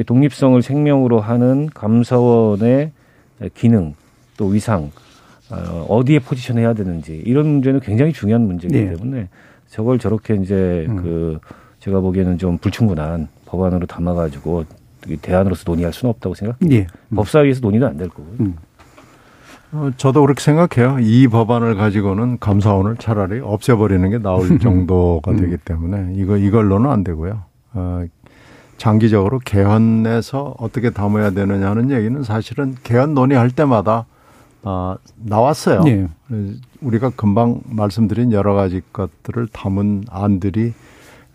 [0.06, 2.92] 독립성을 생명으로 하는 감사원의
[3.52, 3.92] 기능
[4.38, 4.90] 또 위상
[5.50, 8.94] 어, 어디에 포지션해야 되는지 이런 문제는 굉장히 중요한 문제이기 네.
[8.94, 9.28] 때문에
[9.68, 10.96] 저걸 저렇게 이제 음.
[11.02, 11.38] 그
[11.80, 14.64] 제가 보기에는 좀 불충분한 법안으로 담아가지고
[15.20, 16.74] 대안으로서 논의할 수는 없다고 생각합니다.
[16.74, 16.86] 예.
[17.10, 17.16] 음.
[17.16, 18.36] 법사위에서 논의도 안될 거고요.
[18.40, 18.56] 음.
[19.72, 20.98] 어, 저도 그렇게 생각해요.
[21.00, 25.36] 이 법안을 가지고는 감사원을 차라리 없애버리는 게 나올 정도가 음.
[25.38, 27.42] 되기 때문에 이거 이걸로는 안 되고요.
[27.74, 28.04] 어,
[28.76, 34.06] 장기적으로 개헌에서 어떻게 담아야 되느냐 하는 얘기는 사실은 개헌 논의할 때마다
[34.64, 35.82] 아, 나왔어요.
[35.82, 36.06] 네.
[36.80, 40.72] 우리가 금방 말씀드린 여러 가지 것들을 담은 안들이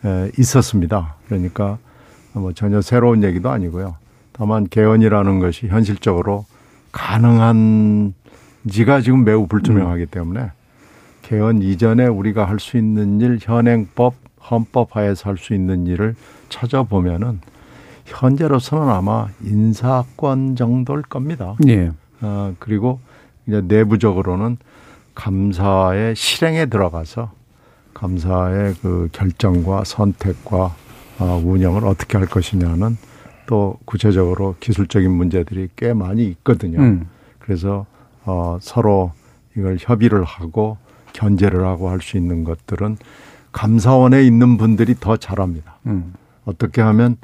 [0.05, 1.15] 에, 있었습니다.
[1.25, 1.77] 그러니까
[2.33, 3.95] 뭐 전혀 새로운 얘기도 아니고요.
[4.31, 6.45] 다만 개헌이라는 것이 현실적으로
[6.91, 8.13] 가능한
[8.67, 10.07] 지가 지금 매우 불투명하기 음.
[10.11, 10.51] 때문에
[11.23, 14.15] 개헌 이전에 우리가 할 수 있는 일, 현행법,
[14.49, 16.15] 헌법 하에서 할 수 있는 일을
[16.49, 17.39] 찾아보면은
[18.05, 21.55] 현재로서는 아마 인사권 정도일 겁니다.
[21.67, 21.91] 예.
[22.21, 22.99] 어, 그리고
[23.45, 24.57] 이제 내부적으로는
[25.15, 27.31] 감사의 실행에 들어가서
[27.93, 30.75] 감사의 그 결정과 선택과
[31.19, 32.95] 어, 운영을 어떻게 할 것이냐는
[33.47, 36.79] 또 구체적으로 기술적인 문제들이 꽤 많이 있거든요.
[36.79, 37.07] 음.
[37.39, 37.85] 그래서
[38.27, 39.11] 어, 서로
[39.55, 40.77] 이걸 협의를 하고
[41.13, 42.97] 견제를 하고 할 수 있는 것들은
[43.51, 45.77] 감사원에 있는 분들이 더 잘합니다.
[45.87, 46.13] 음.
[46.45, 47.17] 어떻게 하면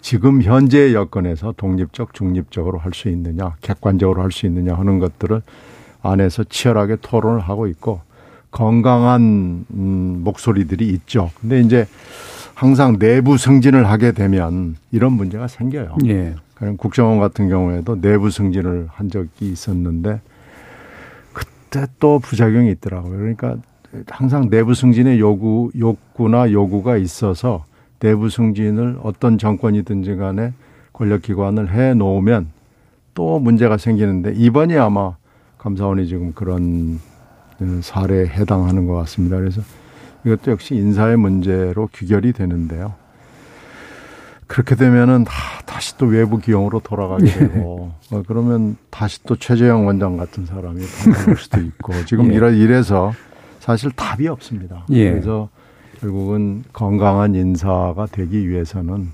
[0.00, 5.42] 지금 현재의 여건에서 독립적, 중립적으로 할 수 있느냐, 객관적으로 할 수 있느냐 하는 것들을
[6.02, 8.00] 안에서 치열하게 토론을 하고 있고
[8.52, 11.30] 건강한 음, 목소리들이 있죠.
[11.40, 11.86] 근데 이제
[12.54, 15.96] 항상 내부 승진을 하게 되면 이런 문제가 생겨요.
[16.06, 16.36] 예.
[16.54, 20.20] 그럼 국정원 같은 경우에도 내부 승진을 한 적이 있었는데
[21.98, 23.16] 또 부작용이 있더라고요.
[23.16, 23.56] 그러니까
[24.08, 27.64] 항상 내부 승진의 요구 욕구나 요구가 있어서
[27.98, 30.52] 내부 승진을 어떤 정권이든지 간에
[30.92, 32.48] 권력기관을 해 놓으면
[33.14, 35.16] 또 문제가 생기는데 이번이 아마
[35.58, 37.00] 감사원이 지금 그런
[37.80, 39.36] 사례에 해당하는 것 같습니다.
[39.36, 39.62] 그래서
[40.24, 42.94] 이것도 역시 인사의 문제로 귀결이 되는데요.
[44.46, 45.32] 그렇게 되면은 다,
[45.66, 47.30] 다시 또 외부 기용으로 돌아가게 예.
[47.30, 50.80] 되고 어, 그러면 다시 또 최재형 원장 같은 사람이
[51.12, 52.36] 나올 수도 있고 지금 예.
[52.36, 53.12] 이래 이래서
[53.60, 54.86] 사실 답이 없습니다.
[54.90, 55.10] 예.
[55.10, 55.48] 그래서
[56.00, 59.10] 결국은 건강한 인사가 되기 위해서는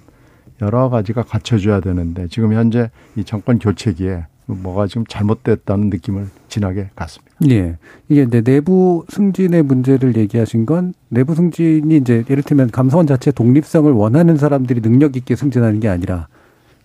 [0.60, 7.31] 여러 가지가 갖춰져야 되는데 지금 현재 이 정권 교체기에 뭐가 지금 잘못됐다는 느낌을 진하게 갖습니다.
[7.50, 7.76] 예.
[8.08, 14.36] 이게 내부 승진의 문제를 얘기하신 건 내부 승진이 이제 예를 들면 감사원 자체 독립성을 원하는
[14.36, 16.28] 사람들이 능력 있게 승진하는 게 아니라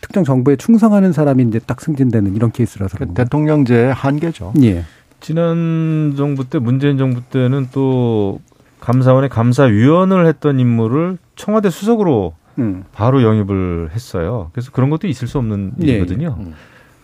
[0.02, 4.54] 특정 정부에 충성하는 사람이 이제 딱 승진되는 이런 케이스라서 그 대통령제의 한계죠.
[4.62, 4.84] 예.
[5.20, 8.40] 지난 정부 때 문재인 정부 때는 또
[8.80, 12.84] 감사원의 감사위원을 했던 인물을 청와대 수석으로 음.
[12.94, 14.50] 바로 영입을 했어요.
[14.54, 15.88] 그래서 그런 것도 있을 수 없는 예.
[15.88, 16.38] 일이거든요.
[16.40, 16.54] 음.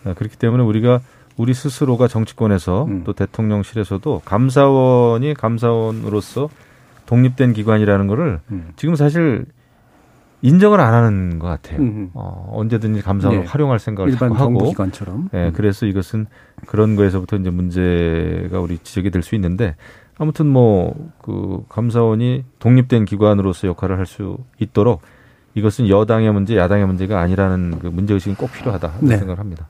[0.04, 1.00] 아, 그렇기 때문에 우리가
[1.36, 3.02] 우리 스스로가 정치권에서 음.
[3.04, 6.48] 또 대통령실에서도 감사원이 감사원으로서
[7.06, 8.68] 독립된 기관이라는 거를 음.
[8.76, 9.44] 지금 사실
[10.42, 11.80] 인정을 안 하는 것 같아요.
[11.80, 12.10] 음.
[12.14, 13.46] 어, 언제든지 감사원을 네.
[13.48, 14.68] 활용할 생각을 일반 자꾸 하고.
[14.70, 15.30] 기관처럼.
[15.32, 16.26] 네, 그래서 이것은
[16.66, 19.74] 그런 거에서부터 이제 문제가 우리 지적이 될 수 있는데
[20.18, 25.00] 아무튼 뭐 그 감사원이 독립된 기관으로서 역할을 할 수 있도록
[25.54, 29.16] 이것은 여당의 문제, 야당의 문제가 아니라는 그 문제 의식이 꼭 필요하다 네.
[29.16, 29.66] 생각을 합니다.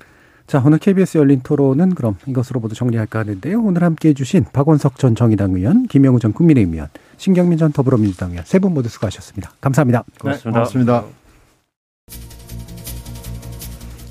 [0.54, 3.60] 자, 오늘 KBS 열린 토론은 그럼 이것으로 모두 정리할까 하는데요.
[3.60, 8.44] 오늘 함께 해주신 박원석 전 정의당 의원, 김영우 전 국민의힘 의원, 신경민 전 더불어민주당 의원
[8.44, 9.50] 세 분 모두 수고하셨습니다.
[9.60, 10.04] 감사합니다.
[10.20, 10.50] 고맙습니다.
[10.50, 11.04] 네, 고맙습니다.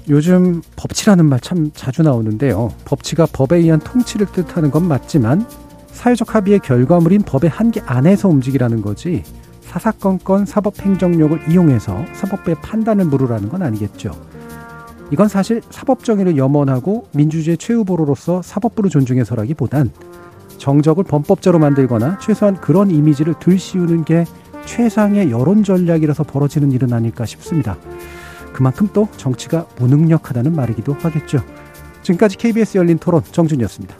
[0.09, 2.73] 요즘 법치라는 말 참 자주 나오는데요.
[2.83, 5.47] 법치가 법에 의한 통치를 뜻하는 건 맞지만
[5.93, 9.23] 사회적 합의의 결과물인 법의 한계 안에서 움직이라는 거지
[9.61, 14.32] 사사건건 사법행정력을 이용해서 사법부의 판단을 물으라는 건 아니겠죠.
[15.13, 19.91] 이건 사실 사법 정의를 염원하고 민주주의 최후 보로로서 사법부를 존중해서라기보단
[20.57, 24.25] 정적을 범법자로 만들거나 최소한 그런 이미지를 들씌우는 게
[24.65, 27.77] 최상의 여론 전략이라서 벌어지는 일은 아닐까 싶습니다.
[28.53, 31.43] 그만큼 또 정치가 무능력하다는 말이기도 하겠죠.
[32.01, 33.95] 지금까지 KBS 열린 토론 정준이었습니다.